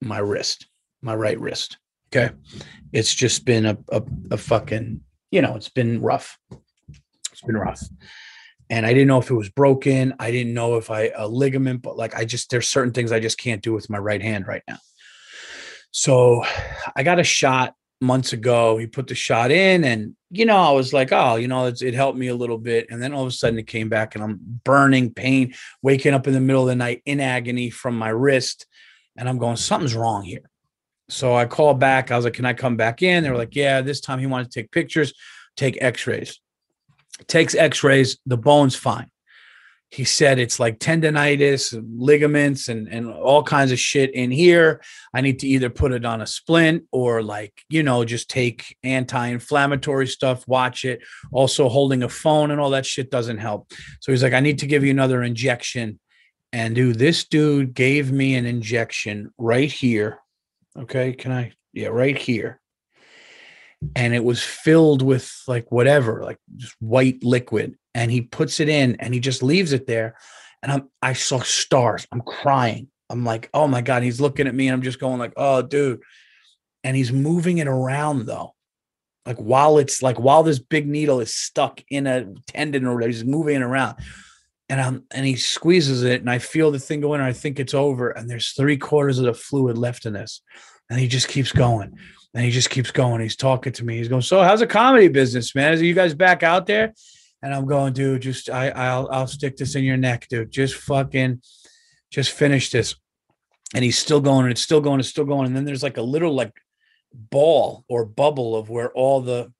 my 0.00 0.18
wrist, 0.18 0.66
my 1.02 1.14
right 1.14 1.38
wrist. 1.38 1.78
Okay. 2.12 2.34
It's 2.92 3.14
just 3.14 3.44
been 3.44 3.66
a, 3.66 3.78
a, 3.90 4.02
a 4.32 4.36
fucking, 4.36 5.00
you 5.30 5.42
know, 5.42 5.54
it's 5.54 5.68
been 5.68 6.00
rough. 6.00 6.36
It's 7.30 7.42
been 7.42 7.56
rough. 7.56 7.82
And 8.68 8.84
I 8.84 8.92
didn't 8.92 9.08
know 9.08 9.18
if 9.18 9.30
it 9.30 9.34
was 9.34 9.48
broken. 9.48 10.14
I 10.18 10.30
didn't 10.30 10.54
know 10.54 10.76
if 10.76 10.90
I 10.90 11.10
a 11.16 11.26
ligament, 11.26 11.82
but 11.82 11.96
like 11.96 12.16
I 12.16 12.24
just 12.24 12.50
there's 12.50 12.68
certain 12.68 12.92
things 12.92 13.12
I 13.12 13.20
just 13.20 13.38
can't 13.38 13.62
do 13.62 13.72
with 13.72 13.90
my 13.90 13.98
right 13.98 14.22
hand 14.22 14.46
right 14.46 14.62
now. 14.68 14.78
So 15.90 16.44
I 16.94 17.02
got 17.02 17.18
a 17.18 17.24
shot 17.24 17.74
months 18.00 18.32
ago. 18.32 18.78
He 18.78 18.86
put 18.86 19.06
the 19.06 19.14
shot 19.14 19.50
in, 19.50 19.84
and 19.84 20.14
you 20.30 20.46
know, 20.46 20.56
I 20.56 20.70
was 20.70 20.92
like, 20.92 21.12
oh, 21.12 21.36
you 21.36 21.48
know, 21.48 21.66
it 21.66 21.94
helped 21.94 22.18
me 22.18 22.28
a 22.28 22.34
little 22.34 22.58
bit. 22.58 22.86
And 22.90 23.02
then 23.02 23.12
all 23.12 23.22
of 23.22 23.28
a 23.28 23.32
sudden, 23.32 23.58
it 23.58 23.66
came 23.66 23.88
back, 23.88 24.14
and 24.14 24.24
I'm 24.24 24.38
burning 24.64 25.12
pain, 25.12 25.54
waking 25.82 26.14
up 26.14 26.26
in 26.26 26.32
the 26.32 26.40
middle 26.40 26.62
of 26.62 26.68
the 26.68 26.76
night 26.76 27.02
in 27.04 27.20
agony 27.20 27.70
from 27.70 27.98
my 27.98 28.08
wrist, 28.08 28.66
and 29.16 29.28
I'm 29.28 29.38
going, 29.38 29.56
something's 29.56 29.94
wrong 29.94 30.22
here. 30.22 30.48
So 31.08 31.34
I 31.34 31.46
called 31.46 31.80
back. 31.80 32.10
I 32.10 32.16
was 32.16 32.24
like, 32.24 32.34
can 32.34 32.46
I 32.46 32.54
come 32.54 32.76
back 32.76 33.02
in? 33.02 33.24
They 33.24 33.30
were 33.30 33.36
like, 33.36 33.56
yeah. 33.56 33.80
This 33.80 34.00
time 34.00 34.20
he 34.20 34.26
wanted 34.26 34.50
to 34.50 34.60
take 34.62 34.70
pictures, 34.70 35.12
take 35.56 35.76
X-rays. 35.80 36.40
Takes 37.26 37.54
X-rays. 37.54 38.18
The 38.26 38.36
bone's 38.36 38.76
fine 38.76 39.10
he 39.90 40.04
said 40.04 40.38
it's 40.38 40.60
like 40.60 40.78
tendonitis, 40.78 41.74
ligaments, 41.96 42.68
and 42.68 42.86
and 42.88 43.10
all 43.12 43.42
kinds 43.42 43.72
of 43.72 43.78
shit 43.78 44.14
in 44.14 44.30
here. 44.30 44.80
I 45.12 45.20
need 45.20 45.40
to 45.40 45.48
either 45.48 45.68
put 45.68 45.92
it 45.92 46.04
on 46.04 46.20
a 46.20 46.26
splint 46.26 46.84
or 46.92 47.22
like 47.22 47.64
you 47.68 47.82
know 47.82 48.04
just 48.04 48.30
take 48.30 48.76
anti-inflammatory 48.84 50.06
stuff, 50.06 50.46
watch 50.46 50.84
it. 50.84 51.02
Also, 51.32 51.68
holding 51.68 52.04
a 52.04 52.08
phone 52.08 52.52
and 52.52 52.60
all 52.60 52.70
that 52.70 52.86
shit 52.86 53.10
doesn't 53.10 53.38
help. 53.38 53.72
So 54.00 54.12
he's 54.12 54.22
like, 54.22 54.32
I 54.32 54.40
need 54.40 54.60
to 54.60 54.66
give 54.66 54.84
you 54.84 54.92
another 54.92 55.24
injection. 55.24 55.98
And 56.52 56.74
dude, 56.74 56.98
this 56.98 57.24
dude 57.24 57.74
gave 57.74 58.12
me 58.12 58.36
an 58.36 58.46
injection 58.46 59.32
right 59.38 59.70
here. 59.70 60.18
Okay, 60.78 61.14
can 61.14 61.32
I? 61.32 61.52
Yeah, 61.72 61.88
right 61.88 62.16
here. 62.16 62.60
And 63.96 64.14
it 64.14 64.22
was 64.22 64.42
filled 64.42 65.02
with 65.02 65.32
like 65.48 65.72
whatever, 65.72 66.22
like 66.22 66.38
just 66.56 66.76
white 66.80 67.24
liquid 67.24 67.76
and 67.94 68.10
he 68.10 68.20
puts 68.20 68.60
it 68.60 68.68
in 68.68 68.96
and 68.96 69.12
he 69.12 69.20
just 69.20 69.42
leaves 69.42 69.72
it 69.72 69.86
there. 69.86 70.16
And 70.62 70.72
I'm 70.72 70.88
I 71.02 71.12
saw 71.14 71.40
stars. 71.40 72.06
I'm 72.12 72.20
crying. 72.20 72.88
I'm 73.08 73.24
like, 73.24 73.50
oh 73.52 73.66
my 73.66 73.80
God. 73.80 74.02
He's 74.02 74.20
looking 74.20 74.46
at 74.46 74.54
me 74.54 74.68
and 74.68 74.74
I'm 74.74 74.82
just 74.82 75.00
going 75.00 75.18
like, 75.18 75.32
oh 75.36 75.62
dude. 75.62 76.00
And 76.84 76.96
he's 76.96 77.12
moving 77.12 77.58
it 77.58 77.66
around 77.66 78.26
though. 78.26 78.54
Like 79.26 79.38
while 79.38 79.78
it's 79.78 80.02
like 80.02 80.18
while 80.18 80.42
this 80.42 80.58
big 80.58 80.86
needle 80.86 81.20
is 81.20 81.34
stuck 81.34 81.82
in 81.90 82.06
a 82.06 82.32
tendon 82.46 82.86
or 82.86 83.00
he's 83.00 83.24
moving 83.24 83.56
it 83.56 83.62
around. 83.62 83.96
And 84.68 84.80
I'm 84.80 85.04
and 85.10 85.26
he 85.26 85.36
squeezes 85.36 86.04
it 86.04 86.20
and 86.20 86.30
I 86.30 86.38
feel 86.38 86.70
the 86.70 86.78
thing 86.78 87.00
go 87.00 87.14
in 87.14 87.20
and 87.20 87.28
I 87.28 87.32
think 87.32 87.58
it's 87.58 87.74
over. 87.74 88.10
And 88.10 88.30
there's 88.30 88.52
three 88.52 88.76
quarters 88.76 89.18
of 89.18 89.24
the 89.24 89.34
fluid 89.34 89.76
left 89.76 90.06
in 90.06 90.12
this. 90.12 90.42
And 90.88 90.98
he 90.98 91.08
just 91.08 91.28
keeps 91.28 91.52
going. 91.52 91.96
And 92.34 92.44
he 92.44 92.50
just 92.52 92.70
keeps 92.70 92.92
going. 92.92 93.20
He's 93.20 93.36
talking 93.36 93.72
to 93.72 93.84
me. 93.84 93.96
He's 93.96 94.08
going, 94.08 94.22
So 94.22 94.42
how's 94.42 94.60
the 94.60 94.66
comedy 94.66 95.08
business, 95.08 95.54
man? 95.54 95.72
Are 95.72 95.82
you 95.82 95.94
guys 95.94 96.14
back 96.14 96.42
out 96.42 96.66
there? 96.66 96.94
And 97.42 97.54
I'm 97.54 97.66
going, 97.66 97.92
dude, 97.92 98.22
just 98.22 98.50
I 98.50 98.68
I'll 98.70 99.08
I'll 99.10 99.26
stick 99.26 99.56
this 99.56 99.74
in 99.74 99.84
your 99.84 99.96
neck, 99.96 100.26
dude. 100.28 100.50
Just 100.50 100.74
fucking 100.74 101.42
just 102.10 102.32
finish 102.32 102.70
this. 102.70 102.96
And 103.74 103.84
he's 103.84 103.98
still 103.98 104.20
going, 104.20 104.44
and 104.44 104.52
it's 104.52 104.62
still 104.62 104.80
going, 104.80 105.00
it's 105.00 105.08
still 105.08 105.24
going. 105.24 105.46
And 105.46 105.56
then 105.56 105.64
there's 105.64 105.82
like 105.82 105.96
a 105.96 106.02
little 106.02 106.34
like 106.34 106.52
ball 107.12 107.84
or 107.88 108.04
bubble 108.04 108.56
of 108.56 108.68
where 108.68 108.90
all 108.92 109.20
the 109.20 109.52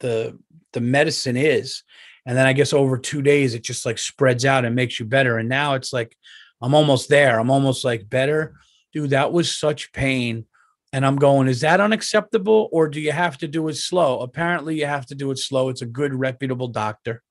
the 0.00 0.38
the 0.72 0.80
medicine 0.80 1.36
is. 1.36 1.82
And 2.26 2.36
then 2.36 2.46
I 2.46 2.52
guess 2.52 2.72
over 2.72 2.98
two 2.98 3.22
days 3.22 3.54
it 3.54 3.64
just 3.64 3.86
like 3.86 3.98
spreads 3.98 4.44
out 4.44 4.64
and 4.64 4.76
makes 4.76 5.00
you 5.00 5.06
better. 5.06 5.38
And 5.38 5.48
now 5.48 5.74
it's 5.74 5.92
like 5.92 6.16
I'm 6.60 6.74
almost 6.74 7.08
there. 7.08 7.38
I'm 7.38 7.50
almost 7.50 7.84
like 7.84 8.08
better. 8.08 8.56
Dude, 8.92 9.10
that 9.10 9.32
was 9.32 9.56
such 9.56 9.92
pain 9.92 10.46
and 10.92 11.06
I'm 11.06 11.16
going, 11.16 11.48
is 11.48 11.60
that 11.62 11.80
unacceptable 11.80 12.68
or 12.70 12.88
do 12.88 13.00
you 13.00 13.12
have 13.12 13.38
to 13.38 13.48
do 13.48 13.68
it 13.68 13.74
slow? 13.74 14.20
Apparently, 14.20 14.78
you 14.78 14.86
have 14.86 15.06
to 15.06 15.14
do 15.14 15.30
it 15.30 15.38
slow. 15.38 15.68
It's 15.70 15.82
a 15.82 15.86
good, 15.86 16.12
reputable 16.12 16.68
doctor. 16.68 17.22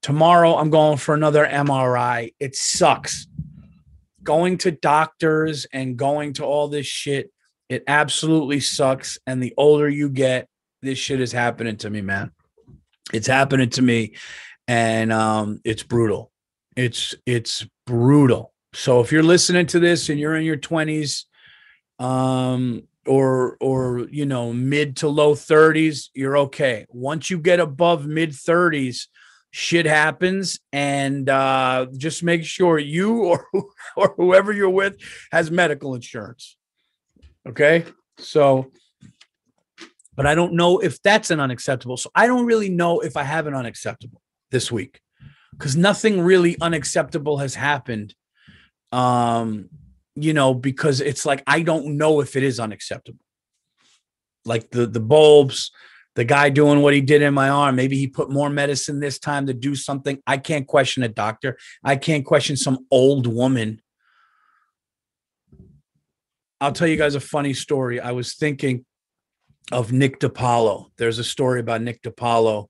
Tomorrow, 0.00 0.56
I'm 0.56 0.70
going 0.70 0.98
for 0.98 1.14
another 1.14 1.44
MRI. 1.44 2.34
It 2.38 2.54
sucks. 2.54 3.26
Going 4.22 4.58
to 4.58 4.70
doctors 4.70 5.66
and 5.72 5.96
going 5.96 6.34
to 6.34 6.44
all 6.44 6.68
this 6.68 6.86
shit, 6.86 7.30
it 7.68 7.82
absolutely 7.88 8.60
sucks. 8.60 9.18
And 9.26 9.42
the 9.42 9.54
older 9.56 9.88
you 9.88 10.08
get, 10.08 10.48
this 10.82 10.98
shit 10.98 11.20
is 11.20 11.32
happening 11.32 11.76
to 11.78 11.90
me, 11.90 12.00
man. 12.00 12.30
It's 13.12 13.26
happening 13.26 13.70
to 13.70 13.82
me. 13.82 14.14
And 14.68 15.12
um, 15.12 15.60
it's 15.64 15.82
brutal. 15.82 16.30
It's 16.76 17.14
it's 17.26 17.66
brutal. 17.86 18.52
So 18.72 19.00
if 19.00 19.12
you're 19.12 19.22
listening 19.22 19.66
to 19.66 19.80
this 19.80 20.08
and 20.08 20.18
you're 20.18 20.36
in 20.36 20.44
your 20.44 20.56
20s, 20.56 21.24
um 21.98 22.82
or 23.06 23.56
or 23.60 24.06
you 24.10 24.26
know 24.26 24.52
mid 24.52 24.96
to 24.96 25.08
low 25.08 25.34
30s 25.34 26.08
you're 26.14 26.38
okay. 26.38 26.86
Once 26.88 27.30
you 27.30 27.38
get 27.38 27.60
above 27.60 28.06
mid 28.06 28.30
30s 28.30 29.06
shit 29.50 29.86
happens 29.86 30.58
and 30.72 31.28
uh 31.28 31.86
just 31.96 32.22
make 32.22 32.44
sure 32.44 32.78
you 32.78 33.24
or 33.24 33.46
or 33.96 34.14
whoever 34.16 34.52
you're 34.52 34.70
with 34.70 34.96
has 35.30 35.50
medical 35.50 35.94
insurance 35.94 36.56
okay? 37.46 37.84
So 38.18 38.70
but 40.16 40.26
i 40.26 40.34
don't 40.34 40.52
know 40.52 40.78
if 40.78 41.00
that's 41.02 41.30
an 41.30 41.40
unacceptable 41.40 41.96
so 41.96 42.10
i 42.14 42.26
don't 42.26 42.46
really 42.46 42.68
know 42.68 43.00
if 43.00 43.16
i 43.16 43.22
have 43.22 43.46
an 43.46 43.54
unacceptable 43.54 44.20
this 44.50 44.70
week 44.70 45.00
because 45.52 45.76
nothing 45.76 46.20
really 46.20 46.56
unacceptable 46.60 47.38
has 47.38 47.54
happened 47.54 48.14
um 48.92 49.68
you 50.16 50.32
know, 50.32 50.54
because 50.54 51.00
it's 51.00 51.26
like 51.26 51.42
I 51.46 51.62
don't 51.62 51.96
know 51.96 52.20
if 52.20 52.36
it 52.36 52.42
is 52.42 52.60
unacceptable. 52.60 53.20
Like 54.44 54.70
the 54.70 54.86
the 54.86 55.00
bulbs, 55.00 55.70
the 56.14 56.24
guy 56.24 56.50
doing 56.50 56.80
what 56.80 56.94
he 56.94 57.00
did 57.00 57.22
in 57.22 57.34
my 57.34 57.48
arm, 57.48 57.76
maybe 57.76 57.96
he 57.96 58.06
put 58.06 58.30
more 58.30 58.50
medicine 58.50 59.00
this 59.00 59.18
time 59.18 59.46
to 59.46 59.54
do 59.54 59.74
something. 59.74 60.18
I 60.26 60.38
can't 60.38 60.66
question 60.66 61.02
a 61.02 61.08
doctor. 61.08 61.58
I 61.82 61.96
can't 61.96 62.24
question 62.24 62.56
some 62.56 62.86
old 62.90 63.26
woman. 63.26 63.80
I'll 66.60 66.72
tell 66.72 66.88
you 66.88 66.96
guys 66.96 67.14
a 67.14 67.20
funny 67.20 67.52
story. 67.52 68.00
I 68.00 68.12
was 68.12 68.34
thinking 68.34 68.84
of 69.72 69.92
Nick 69.92 70.20
DiPaolo. 70.20 70.90
There's 70.96 71.18
a 71.18 71.24
story 71.24 71.60
about 71.60 71.82
Nick 71.82 72.02
DiPaolo 72.02 72.68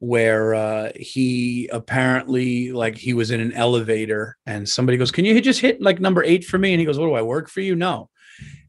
where 0.00 0.54
uh, 0.54 0.90
he 0.96 1.68
apparently 1.72 2.72
like 2.72 2.96
he 2.96 3.14
was 3.14 3.30
in 3.30 3.40
an 3.40 3.52
elevator 3.52 4.36
and 4.46 4.68
somebody 4.68 4.98
goes, 4.98 5.10
"Can 5.10 5.24
you 5.24 5.40
just 5.40 5.60
hit 5.60 5.80
like 5.80 6.00
number 6.00 6.22
eight 6.22 6.44
for 6.44 6.58
me?" 6.58 6.72
And 6.72 6.80
he 6.80 6.86
goes, 6.86 6.98
"What 6.98 7.06
do 7.06 7.14
I 7.14 7.22
work 7.22 7.48
for 7.48 7.60
you?" 7.60 7.76
No. 7.76 8.10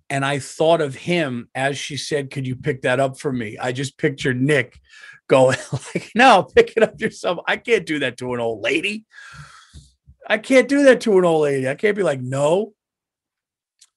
And 0.10 0.24
I 0.24 0.38
thought 0.40 0.82
of 0.82 0.96
him 0.96 1.50
as 1.56 1.78
she 1.78 1.98
said, 1.98 2.32
"Could 2.32 2.48
you 2.48 2.56
pick 2.56 2.84
that 2.84 3.00
up 3.00 3.20
for 3.20 3.34
me?" 3.34 3.58
I 3.58 3.72
just 3.72 3.98
pictured 3.98 4.42
Nick 4.42 4.80
going 5.28 5.58
like, 5.72 6.12
"No, 6.16 6.48
pick 6.56 6.74
it 6.78 6.84
up 6.84 7.00
yourself. 7.02 7.40
I 7.48 7.58
can't 7.58 7.86
do 7.86 8.00
that 8.00 8.18
to 8.18 8.34
an 8.34 8.40
old 8.40 8.62
lady. 8.62 9.06
I 10.28 10.38
can't 10.38 10.68
do 10.68 10.84
that 10.84 11.02
to 11.02 11.18
an 11.18 11.26
old 11.26 11.44
lady. 11.44 11.68
I 11.68 11.76
can't 11.76 11.98
be 11.98 12.04
like, 12.04 12.22
no." 12.22 12.74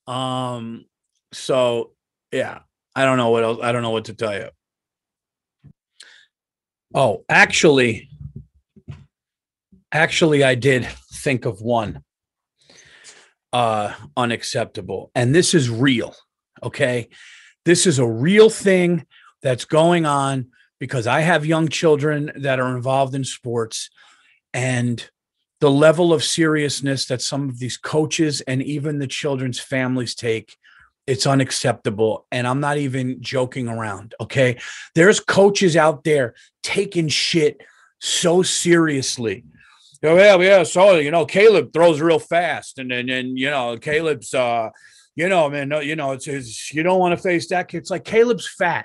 Um. 0.06 0.86
So 1.32 1.92
yeah, 2.32 2.60
I 2.96 3.04
don't 3.04 3.18
know 3.18 3.30
what 3.30 3.44
else. 3.44 3.58
I 3.62 3.72
don't 3.72 3.82
know 3.82 3.90
what 3.90 4.06
to 4.06 4.14
tell 4.14 4.34
you. 4.34 4.48
Oh, 6.94 7.24
actually, 7.28 8.08
actually, 9.92 10.42
I 10.42 10.54
did 10.54 10.86
think 11.12 11.44
of 11.44 11.60
one 11.60 12.02
uh 13.52 13.94
unacceptable. 14.16 15.10
And 15.14 15.34
this 15.34 15.54
is 15.54 15.70
real. 15.70 16.14
Okay. 16.62 17.08
This 17.64 17.86
is 17.86 17.98
a 17.98 18.06
real 18.06 18.50
thing 18.50 19.06
that's 19.42 19.64
going 19.64 20.06
on 20.06 20.48
because 20.78 21.06
I 21.06 21.20
have 21.20 21.46
young 21.46 21.68
children 21.68 22.30
that 22.36 22.60
are 22.60 22.76
involved 22.76 23.14
in 23.14 23.24
sports 23.24 23.90
and 24.54 25.08
the 25.60 25.70
level 25.70 26.12
of 26.12 26.22
seriousness 26.22 27.06
that 27.06 27.20
some 27.20 27.48
of 27.48 27.58
these 27.58 27.76
coaches 27.76 28.40
and 28.42 28.62
even 28.62 28.98
the 28.98 29.06
children's 29.06 29.60
families 29.60 30.14
take 30.14 30.56
it's 31.08 31.26
unacceptable. 31.26 32.26
And 32.30 32.46
I'm 32.46 32.60
not 32.60 32.76
even 32.76 33.22
joking 33.22 33.66
around. 33.66 34.14
Okay. 34.20 34.58
There's 34.94 35.20
coaches 35.20 35.74
out 35.74 36.04
there 36.04 36.34
taking 36.62 37.08
shit 37.08 37.62
so 37.98 38.42
seriously. 38.42 39.44
Oh, 40.04 40.16
yeah, 40.16 40.36
yeah. 40.36 40.62
So, 40.64 40.96
you 40.96 41.10
know, 41.10 41.24
Caleb 41.24 41.72
throws 41.72 42.02
real 42.02 42.18
fast. 42.18 42.78
And 42.78 42.90
then, 42.90 43.08
and, 43.08 43.38
you 43.38 43.50
know, 43.50 43.78
Caleb's, 43.78 44.34
uh, 44.34 44.68
you 45.16 45.30
know, 45.30 45.48
man, 45.48 45.70
no, 45.70 45.80
you 45.80 45.96
know, 45.96 46.12
it's, 46.12 46.28
it's 46.28 46.72
you 46.74 46.82
don't 46.82 47.00
want 47.00 47.16
to 47.16 47.22
face 47.22 47.48
that. 47.48 47.68
kid. 47.68 47.78
It's 47.78 47.90
like 47.90 48.04
Caleb's 48.04 48.46
fat. 48.46 48.84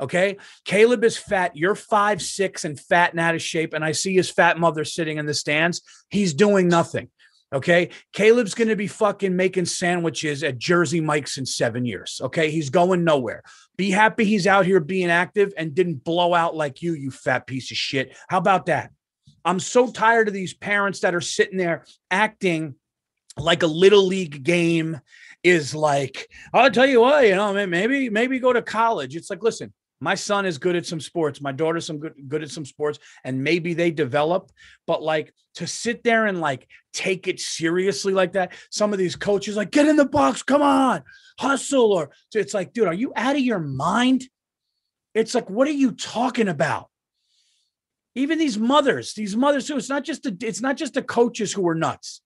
Okay. 0.00 0.38
Caleb 0.64 1.04
is 1.04 1.18
fat. 1.18 1.54
You're 1.54 1.74
five, 1.74 2.22
six 2.22 2.64
and 2.64 2.80
fat 2.80 3.10
and 3.10 3.20
out 3.20 3.34
of 3.34 3.42
shape. 3.42 3.74
And 3.74 3.84
I 3.84 3.92
see 3.92 4.14
his 4.14 4.30
fat 4.30 4.58
mother 4.58 4.84
sitting 4.84 5.18
in 5.18 5.26
the 5.26 5.34
stands. 5.34 5.82
He's 6.08 6.32
doing 6.32 6.68
nothing. 6.68 7.10
Okay. 7.52 7.90
Caleb's 8.12 8.54
going 8.54 8.68
to 8.68 8.76
be 8.76 8.86
fucking 8.86 9.34
making 9.34 9.64
sandwiches 9.64 10.42
at 10.42 10.58
Jersey 10.58 11.00
Mike's 11.00 11.36
in 11.36 11.46
seven 11.46 11.84
years. 11.84 12.20
Okay. 12.22 12.50
He's 12.50 12.70
going 12.70 13.04
nowhere. 13.04 13.42
Be 13.76 13.90
happy 13.90 14.24
he's 14.24 14.46
out 14.46 14.66
here 14.66 14.80
being 14.80 15.10
active 15.10 15.52
and 15.56 15.74
didn't 15.74 16.04
blow 16.04 16.34
out 16.34 16.54
like 16.54 16.82
you, 16.82 16.94
you 16.94 17.10
fat 17.10 17.46
piece 17.46 17.70
of 17.70 17.76
shit. 17.76 18.16
How 18.28 18.38
about 18.38 18.66
that? 18.66 18.90
I'm 19.44 19.58
so 19.58 19.90
tired 19.90 20.28
of 20.28 20.34
these 20.34 20.54
parents 20.54 21.00
that 21.00 21.14
are 21.14 21.20
sitting 21.20 21.58
there 21.58 21.84
acting 22.10 22.74
like 23.36 23.62
a 23.62 23.68
little 23.68 24.06
league 24.06 24.42
game 24.42 25.00
is 25.42 25.74
like, 25.74 26.28
I'll 26.52 26.70
tell 26.70 26.86
you 26.86 27.00
what, 27.00 27.26
you 27.26 27.34
know, 27.34 27.66
maybe, 27.66 28.10
maybe 28.10 28.38
go 28.38 28.52
to 28.52 28.62
college. 28.62 29.16
It's 29.16 29.30
like, 29.30 29.42
listen, 29.42 29.72
My 30.00 30.14
son 30.14 30.46
is 30.46 30.56
good 30.56 30.76
at 30.76 30.86
some 30.86 31.00
sports. 31.00 31.42
My 31.42 31.52
daughter's 31.52 31.84
some 31.86 31.98
good 31.98 32.14
good 32.26 32.42
at 32.42 32.50
some 32.50 32.64
sports, 32.64 32.98
and 33.22 33.44
maybe 33.44 33.74
they 33.74 33.90
develop. 33.90 34.50
But 34.86 35.02
like 35.02 35.34
to 35.56 35.66
sit 35.66 36.02
there 36.02 36.26
and 36.26 36.40
like 36.40 36.66
take 36.94 37.28
it 37.28 37.38
seriously 37.38 38.14
like 38.14 38.32
that. 38.32 38.52
Some 38.70 38.92
of 38.92 38.98
these 38.98 39.14
coaches 39.14 39.56
like 39.56 39.70
get 39.70 39.86
in 39.86 39.96
the 39.96 40.06
box, 40.06 40.42
come 40.42 40.62
on, 40.62 41.02
hustle. 41.38 41.92
Or 41.92 42.10
it's 42.34 42.54
like, 42.54 42.72
dude, 42.72 42.86
are 42.86 42.94
you 42.94 43.12
out 43.14 43.36
of 43.36 43.42
your 43.42 43.58
mind? 43.58 44.24
It's 45.14 45.34
like, 45.34 45.50
what 45.50 45.68
are 45.68 45.72
you 45.72 45.92
talking 45.92 46.48
about? 46.48 46.88
Even 48.14 48.38
these 48.38 48.58
mothers, 48.58 49.12
these 49.12 49.36
mothers 49.36 49.66
too. 49.66 49.76
It's 49.76 49.90
not 49.90 50.04
just 50.04 50.22
the 50.22 50.36
it's 50.40 50.62
not 50.62 50.76
just 50.76 50.94
the 50.94 51.02
coaches 51.02 51.52
who 51.52 51.68
are 51.68 51.74
nuts. 51.74 52.22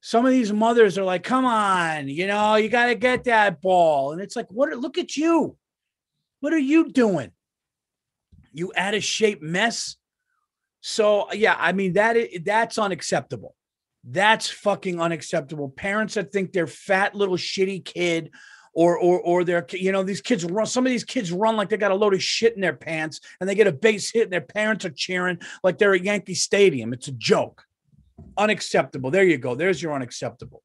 Some 0.00 0.26
of 0.26 0.32
these 0.32 0.52
mothers 0.52 0.98
are 0.98 1.04
like, 1.04 1.22
come 1.22 1.46
on, 1.46 2.08
you 2.08 2.26
know, 2.26 2.56
you 2.56 2.68
got 2.68 2.86
to 2.86 2.94
get 2.94 3.24
that 3.24 3.62
ball. 3.62 4.12
And 4.12 4.20
it's 4.20 4.36
like, 4.36 4.50
what 4.50 4.70
look 4.76 4.98
at 4.98 5.16
you. 5.16 5.56
What 6.44 6.52
are 6.52 6.58
you 6.58 6.90
doing? 6.90 7.30
You 8.52 8.70
out 8.76 8.92
of 8.92 9.02
shape 9.02 9.40
mess. 9.40 9.96
So 10.82 11.32
yeah, 11.32 11.56
I 11.58 11.72
mean 11.72 11.94
that 11.94 12.18
that's 12.44 12.76
unacceptable. 12.76 13.54
That's 14.04 14.50
fucking 14.50 15.00
unacceptable. 15.00 15.70
Parents 15.70 16.12
that 16.14 16.32
think 16.32 16.52
their 16.52 16.66
fat 16.66 17.14
little 17.14 17.38
shitty 17.38 17.82
kid 17.82 18.30
or 18.74 18.98
or 18.98 19.20
or 19.20 19.44
they're 19.44 19.64
you 19.70 19.90
know 19.90 20.02
these 20.02 20.20
kids 20.20 20.44
run 20.44 20.66
some 20.66 20.84
of 20.84 20.90
these 20.90 21.02
kids 21.02 21.32
run 21.32 21.56
like 21.56 21.70
they 21.70 21.78
got 21.78 21.92
a 21.92 21.94
load 21.94 22.12
of 22.12 22.22
shit 22.22 22.54
in 22.54 22.60
their 22.60 22.76
pants 22.76 23.22
and 23.40 23.48
they 23.48 23.54
get 23.54 23.66
a 23.66 23.72
base 23.72 24.12
hit 24.12 24.24
and 24.24 24.32
their 24.34 24.42
parents 24.42 24.84
are 24.84 24.90
cheering 24.90 25.38
like 25.62 25.78
they're 25.78 25.94
at 25.94 26.04
Yankee 26.04 26.34
Stadium. 26.34 26.92
It's 26.92 27.08
a 27.08 27.12
joke. 27.12 27.64
Unacceptable. 28.36 29.10
There 29.10 29.24
you 29.24 29.38
go. 29.38 29.54
There's 29.54 29.80
your 29.80 29.94
unacceptable. 29.94 30.62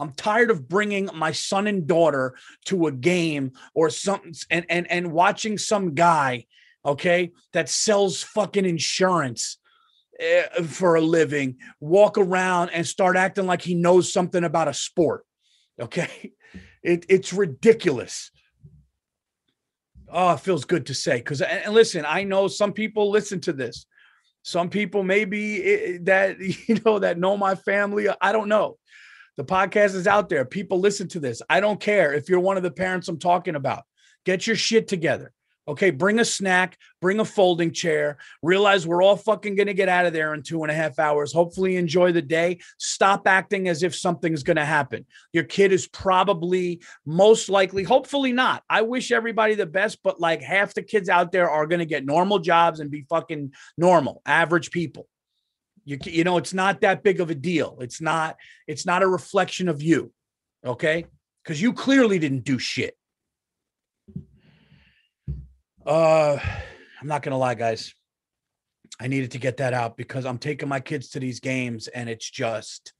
I'm 0.00 0.12
tired 0.12 0.50
of 0.50 0.68
bringing 0.68 1.08
my 1.14 1.32
son 1.32 1.66
and 1.66 1.86
daughter 1.86 2.34
to 2.66 2.86
a 2.86 2.92
game 2.92 3.52
or 3.74 3.90
something 3.90 4.34
and 4.50 4.64
and 4.68 4.90
and 4.90 5.12
watching 5.12 5.58
some 5.58 5.94
guy, 5.94 6.46
okay, 6.84 7.32
that 7.52 7.68
sells 7.68 8.22
fucking 8.22 8.64
insurance 8.64 9.58
uh, 10.20 10.62
for 10.62 10.96
a 10.96 11.00
living 11.00 11.56
walk 11.80 12.18
around 12.18 12.70
and 12.70 12.86
start 12.86 13.16
acting 13.16 13.46
like 13.46 13.62
he 13.62 13.74
knows 13.74 14.12
something 14.12 14.44
about 14.44 14.68
a 14.68 14.74
sport. 14.74 15.24
Okay? 15.80 16.32
It, 16.82 17.04
it's 17.08 17.32
ridiculous. 17.32 18.30
Oh, 20.10 20.32
it 20.32 20.40
feels 20.40 20.64
good 20.64 20.86
to 20.86 20.94
say 20.94 21.18
because 21.18 21.42
and 21.42 21.74
listen, 21.74 22.04
I 22.06 22.24
know 22.24 22.48
some 22.48 22.72
people 22.72 23.10
listen 23.10 23.40
to 23.42 23.52
this. 23.52 23.86
Some 24.42 24.70
people 24.70 25.02
maybe 25.02 25.62
eh, 25.62 25.98
that 26.02 26.40
you 26.68 26.80
know 26.84 26.98
that 26.98 27.18
know 27.18 27.36
my 27.36 27.54
family. 27.54 28.08
I 28.20 28.32
don't 28.32 28.48
know. 28.48 28.78
The 29.40 29.46
podcast 29.46 29.94
is 29.94 30.06
out 30.06 30.28
there. 30.28 30.44
People 30.44 30.80
listen 30.80 31.08
to 31.08 31.18
this. 31.18 31.40
I 31.48 31.60
don't 31.60 31.80
care 31.80 32.12
if 32.12 32.28
you're 32.28 32.40
one 32.40 32.58
of 32.58 32.62
the 32.62 32.70
parents 32.70 33.08
I'm 33.08 33.18
talking 33.18 33.54
about. 33.54 33.84
Get 34.26 34.46
your 34.46 34.54
shit 34.54 34.86
together. 34.86 35.32
Okay, 35.66 35.88
bring 35.88 36.18
a 36.18 36.26
snack, 36.26 36.76
bring 37.00 37.20
a 37.20 37.24
folding 37.24 37.72
chair. 37.72 38.18
Realize 38.42 38.86
we're 38.86 39.02
all 39.02 39.16
fucking 39.16 39.54
gonna 39.54 39.72
get 39.72 39.88
out 39.88 40.04
of 40.04 40.12
there 40.12 40.34
in 40.34 40.42
two 40.42 40.62
and 40.62 40.70
a 40.70 40.74
half 40.74 40.98
hours. 40.98 41.32
Hopefully, 41.32 41.76
enjoy 41.76 42.12
the 42.12 42.20
day. 42.20 42.58
Stop 42.76 43.26
acting 43.26 43.66
as 43.66 43.82
if 43.82 43.94
something's 43.94 44.42
gonna 44.42 44.62
happen. 44.66 45.06
Your 45.32 45.44
kid 45.44 45.72
is 45.72 45.88
probably 45.88 46.82
most 47.06 47.48
likely, 47.48 47.82
hopefully 47.82 48.32
not. 48.32 48.62
I 48.68 48.82
wish 48.82 49.10
everybody 49.10 49.54
the 49.54 49.64
best, 49.64 50.00
but 50.04 50.20
like 50.20 50.42
half 50.42 50.74
the 50.74 50.82
kids 50.82 51.08
out 51.08 51.32
there 51.32 51.48
are 51.48 51.66
gonna 51.66 51.86
get 51.86 52.04
normal 52.04 52.40
jobs 52.40 52.80
and 52.80 52.90
be 52.90 53.06
fucking 53.08 53.54
normal, 53.78 54.20
average 54.26 54.70
people. 54.70 55.08
You, 55.90 55.98
you 56.04 56.22
know, 56.22 56.38
it's 56.38 56.54
not 56.54 56.82
that 56.82 57.02
big 57.02 57.20
of 57.20 57.30
a 57.30 57.34
deal. 57.34 57.76
It's 57.80 58.00
not, 58.00 58.36
it's 58.68 58.86
not 58.86 59.02
a 59.02 59.08
reflection 59.08 59.68
of 59.68 59.82
you. 59.82 60.12
Okay. 60.64 61.06
Because 61.42 61.60
you 61.60 61.72
clearly 61.72 62.20
didn't 62.20 62.44
do 62.44 62.60
shit. 62.60 62.96
Uh, 65.84 66.38
I'm 67.00 67.08
not 67.08 67.22
gonna 67.22 67.38
lie, 67.38 67.56
guys. 67.56 67.92
I 69.00 69.08
needed 69.08 69.32
to 69.32 69.38
get 69.38 69.56
that 69.56 69.74
out 69.74 69.96
because 69.96 70.26
I'm 70.26 70.38
taking 70.38 70.68
my 70.68 70.78
kids 70.78 71.08
to 71.10 71.18
these 71.18 71.40
games 71.40 71.88
and 71.88 72.08
it's 72.08 72.30
just, 72.30 72.92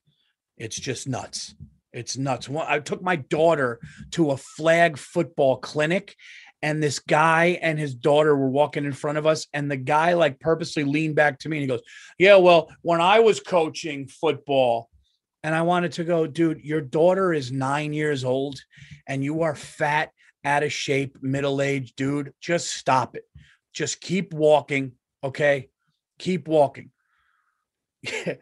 it's 0.57 0.81
just 0.81 1.07
nuts. 1.07 1.55
It's 1.93 2.17
nuts. 2.17 2.49
I 2.51 2.81
took 2.81 3.03
my 3.03 3.17
daughter 3.17 3.79
to 4.13 4.33
a 4.33 4.37
flag 4.37 4.99
football 4.99 5.59
clinic 5.59 6.17
and 6.63 6.83
this 6.83 6.99
guy 6.99 7.59
and 7.63 7.79
his 7.79 7.95
daughter 7.95 8.37
were 8.37 8.51
walking 8.51 8.85
in 8.85 8.93
front 8.93 9.19
of 9.19 9.27
us 9.27 9.47
and 9.53 9.71
the 9.71 9.77
guy 9.77 10.15
like 10.15 10.41
purposely 10.41 10.85
leaned 10.85 11.15
back 11.15 11.39
to 11.39 11.49
me 11.49 11.57
and 11.57 11.63
he 11.63 11.69
goes 11.69 11.83
yeah 12.19 12.37
well 12.37 12.71
when 12.83 13.01
i 13.01 13.21
was 13.21 13.41
coaching 13.41 14.07
football 14.07 14.89
and 15.43 15.55
i 15.55 15.63
wanted 15.63 15.93
to 15.93 16.05
go 16.05 16.27
dude 16.27 16.61
your 16.63 16.81
daughter 16.81 17.33
is 17.33 17.51
nine 17.51 17.93
years 17.93 18.25
old 18.25 18.61
and 19.07 19.25
you 19.25 19.43
are 19.43 19.55
fat 19.55 20.11
out 20.45 20.63
of 20.63 20.73
shape, 20.73 21.19
middle 21.23 21.61
aged 21.61 21.97
dude, 21.97 22.33
just 22.41 22.69
stop 22.69 23.17
it. 23.17 23.25
Just 23.73 24.01
keep 24.01 24.33
walking. 24.33 24.93
Okay. 25.23 25.69
Keep 26.19 26.49
walking. 26.49 26.91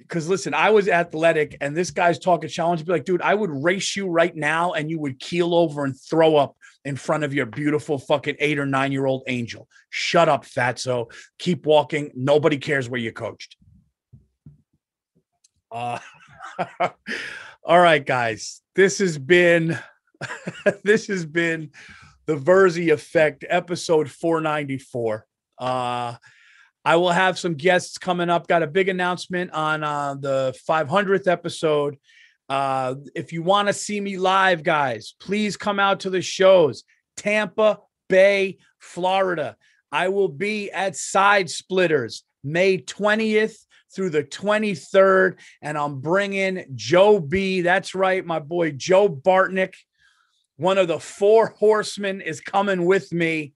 Because 0.00 0.26
listen, 0.26 0.54
I 0.54 0.70
was 0.70 0.88
athletic 0.88 1.58
and 1.60 1.76
this 1.76 1.90
guy's 1.90 2.18
talking 2.18 2.48
challenge. 2.48 2.82
Be 2.82 2.92
like, 2.92 3.04
dude, 3.04 3.20
I 3.20 3.34
would 3.34 3.50
race 3.50 3.94
you 3.94 4.08
right 4.08 4.34
now 4.34 4.72
and 4.72 4.88
you 4.88 4.98
would 5.00 5.20
keel 5.20 5.54
over 5.54 5.84
and 5.84 5.94
throw 5.94 6.34
up 6.34 6.56
in 6.84 6.96
front 6.96 7.24
of 7.24 7.34
your 7.34 7.46
beautiful 7.46 7.98
fucking 7.98 8.36
eight 8.38 8.58
or 8.58 8.66
nine 8.66 8.92
year 8.92 9.06
old 9.06 9.22
angel. 9.26 9.68
Shut 9.90 10.28
up, 10.28 10.44
fatso. 10.44 11.10
Keep 11.38 11.66
walking. 11.66 12.10
Nobody 12.14 12.58
cares 12.58 12.88
where 12.88 13.00
you 13.00 13.12
coached. 13.12 13.56
Uh, 15.70 15.98
all 17.64 17.80
right, 17.80 18.04
guys. 18.04 18.62
This 18.74 18.98
has 18.98 19.18
been 19.18 19.78
this 20.84 21.06
has 21.08 21.26
been 21.26 21.70
the 22.26 22.36
Virzi 22.36 22.92
Effect, 22.92 23.44
episode 23.48 24.10
494. 24.10 25.26
Uh, 25.58 26.14
I 26.84 26.96
will 26.96 27.10
have 27.10 27.38
some 27.38 27.54
guests 27.54 27.98
coming 27.98 28.30
up. 28.30 28.46
Got 28.46 28.62
a 28.62 28.66
big 28.66 28.88
announcement 28.88 29.50
on 29.52 29.84
uh, 29.84 30.14
the 30.14 30.58
500th 30.68 31.26
episode. 31.26 31.96
Uh, 32.48 32.94
if 33.14 33.32
you 33.32 33.42
want 33.42 33.68
to 33.68 33.74
see 33.74 34.00
me 34.00 34.16
live, 34.16 34.62
guys, 34.62 35.14
please 35.20 35.56
come 35.56 35.78
out 35.78 36.00
to 36.00 36.10
the 36.10 36.22
shows. 36.22 36.84
Tampa 37.16 37.80
Bay, 38.08 38.58
Florida. 38.78 39.56
I 39.92 40.08
will 40.08 40.28
be 40.28 40.70
at 40.70 40.96
Side 40.96 41.50
Splitters 41.50 42.24
May 42.44 42.78
20th 42.78 43.56
through 43.94 44.10
the 44.10 44.24
23rd, 44.24 45.38
and 45.62 45.76
I'm 45.76 46.00
bringing 46.00 46.64
Joe 46.74 47.20
B. 47.20 47.62
That's 47.62 47.94
right, 47.94 48.24
my 48.24 48.38
boy 48.38 48.72
Joe 48.72 49.08
Bartnick 49.08 49.74
one 50.58 50.76
of 50.76 50.88
the 50.88 50.98
four 50.98 51.54
horsemen 51.56 52.20
is 52.20 52.40
coming 52.40 52.84
with 52.84 53.12
me. 53.12 53.54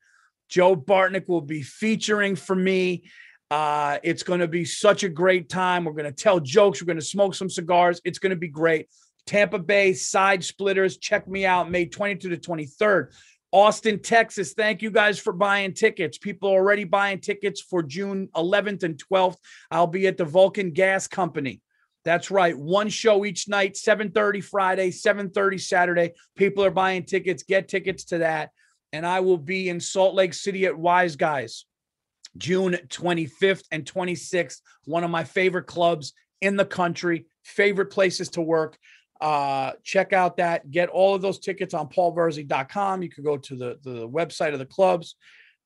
Joe 0.49 0.77
Bartnick 0.77 1.29
will 1.29 1.41
be 1.41 1.63
featuring 1.63 2.37
for 2.37 2.55
me. 2.55 3.05
Uh, 3.53 3.99
it's 4.03 4.23
going 4.23 4.41
to 4.41 4.49
be 4.49 4.65
such 4.65 5.05
a 5.05 5.11
great 5.11 5.51
time. 5.51 5.85
We're 5.85 5.93
going 5.93 6.07
to 6.07 6.11
tell 6.11 6.41
jokes. 6.41 6.81
We're 6.81 6.87
going 6.87 6.99
to 6.99 7.05
smoke 7.05 7.35
some 7.35 7.51
cigars. 7.51 8.01
It's 8.03 8.19
going 8.19 8.31
to 8.31 8.37
be 8.37 8.49
great. 8.49 8.89
Tampa 9.27 9.59
Bay 9.59 9.93
Side 9.93 10.43
Splitters. 10.43 10.97
Check 10.97 11.29
me 11.29 11.45
out 11.45 11.71
May 11.71 11.85
22 11.85 12.31
to 12.31 12.37
23rd. 12.39 13.13
Austin, 13.53 14.01
Texas. 14.01 14.55
Thank 14.55 14.81
you 14.81 14.91
guys 14.91 15.19
for 15.19 15.35
buying 15.35 15.75
tickets. 15.75 16.17
People 16.17 16.49
are 16.49 16.61
already 16.61 16.85
buying 16.85 17.21
tickets 17.21 17.61
for 17.61 17.83
June 17.83 18.31
11th 18.35 18.85
and 18.85 18.99
12th. 19.13 19.37
I'll 19.71 19.87
be 19.87 20.07
at 20.07 20.17
the 20.17 20.25
Vulcan 20.25 20.71
Gas 20.71 21.07
Company. 21.07 21.61
That's 22.07 22.31
right. 22.31 22.59
One 22.59 22.89
show 22.89 23.27
each 23.27 23.49
night, 23.49 23.77
7:30 23.77 24.41
Friday, 24.41 24.91
7:30 24.91 25.59
Saturday. 25.59 26.13
People 26.37 26.65
are 26.65 26.71
buying 26.71 27.05
tickets. 27.05 27.43
Get 27.43 27.69
tickets 27.69 28.05
to 28.05 28.19
that. 28.19 28.49
And 28.95 29.05
I 29.07 29.21
will 29.21 29.37
be 29.37 29.69
in 29.69 29.79
Salt 29.79 30.15
Lake 30.15 30.33
City 30.33 30.65
at 30.65 30.79
Wise 30.79 31.17
Guys, 31.17 31.67
June 32.37 32.79
25th 32.89 33.65
and 33.71 33.85
26th. 33.85 34.61
One 34.85 35.05
of 35.05 35.11
my 35.11 35.25
favorite 35.25 35.67
clubs 35.67 36.13
in 36.41 36.57
the 36.57 36.65
country, 36.65 37.27
favorite 37.45 37.87
places 37.87 38.29
to 38.31 38.43
work. 38.43 38.77
Uh, 39.21 39.73
check 39.85 40.13
out 40.13 40.39
that. 40.39 40.71
Get 40.71 40.89
all 40.89 41.15
of 41.15 41.23
those 41.23 41.39
tickets 41.39 41.75
on 41.75 41.89
paulvirzi.com. 41.89 43.03
You 43.03 43.09
can 43.09 43.23
go 43.23 43.37
to 43.37 43.57
the, 43.57 43.79
the 43.83 44.09
website 44.09 44.53
of 44.53 44.59
the 44.59 44.67
clubs. 44.67 45.15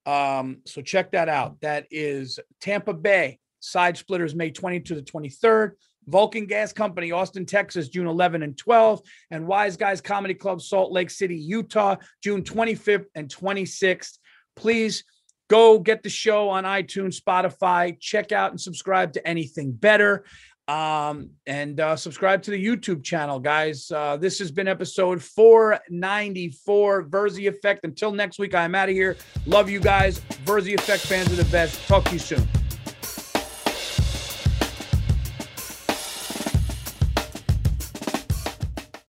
Um, 0.04 0.58
so 0.66 0.82
check 0.82 1.12
that 1.12 1.28
out. 1.28 1.60
That 1.62 1.86
is 1.90 2.38
Tampa 2.60 2.92
Bay 2.92 3.38
Side 3.60 3.96
Splitters, 3.96 4.34
May 4.34 4.50
20 4.50 4.80
to 4.80 4.94
the 4.94 5.02
23rd. 5.02 5.72
Vulcan 6.08 6.46
Gas 6.46 6.72
Company, 6.72 7.10
Austin, 7.10 7.46
Texas, 7.46 7.88
June 7.88 8.06
11 8.06 8.42
and 8.42 8.56
12, 8.56 9.00
and 9.32 9.46
Wise 9.46 9.76
Guys 9.76 10.00
Comedy 10.00 10.34
Club, 10.34 10.62
Salt 10.62 10.92
Lake 10.92 11.10
City, 11.10 11.36
Utah, 11.36 11.96
June 12.22 12.42
25th 12.42 13.06
and 13.14 13.28
26th. 13.28 14.18
Please 14.54 15.02
go 15.48 15.78
get 15.78 16.02
the 16.02 16.10
show 16.10 16.48
on 16.48 16.64
iTunes, 16.64 17.20
Spotify, 17.20 17.98
check 18.00 18.32
out 18.32 18.50
and 18.50 18.60
subscribe 18.60 19.12
to 19.14 19.26
anything 19.26 19.72
better. 19.72 20.24
Um, 20.68 21.30
and 21.46 21.78
uh, 21.78 21.94
subscribe 21.94 22.42
to 22.42 22.50
the 22.50 22.64
YouTube 22.64 23.04
channel, 23.04 23.38
guys. 23.38 23.90
Uh, 23.90 24.16
this 24.16 24.40
has 24.40 24.50
been 24.50 24.66
episode 24.66 25.22
494, 25.22 27.04
Virzi 27.04 27.48
Effect. 27.48 27.84
Until 27.84 28.10
next 28.10 28.40
week, 28.40 28.54
I'm 28.54 28.74
out 28.74 28.88
of 28.88 28.94
here. 28.94 29.16
Love 29.46 29.70
you 29.70 29.78
guys. 29.78 30.18
Virzi 30.44 30.74
Effect 30.74 31.02
fans 31.06 31.32
are 31.32 31.36
the 31.36 31.50
best. 31.52 31.86
Talk 31.86 32.04
to 32.06 32.12
you 32.14 32.18
soon. 32.18 32.65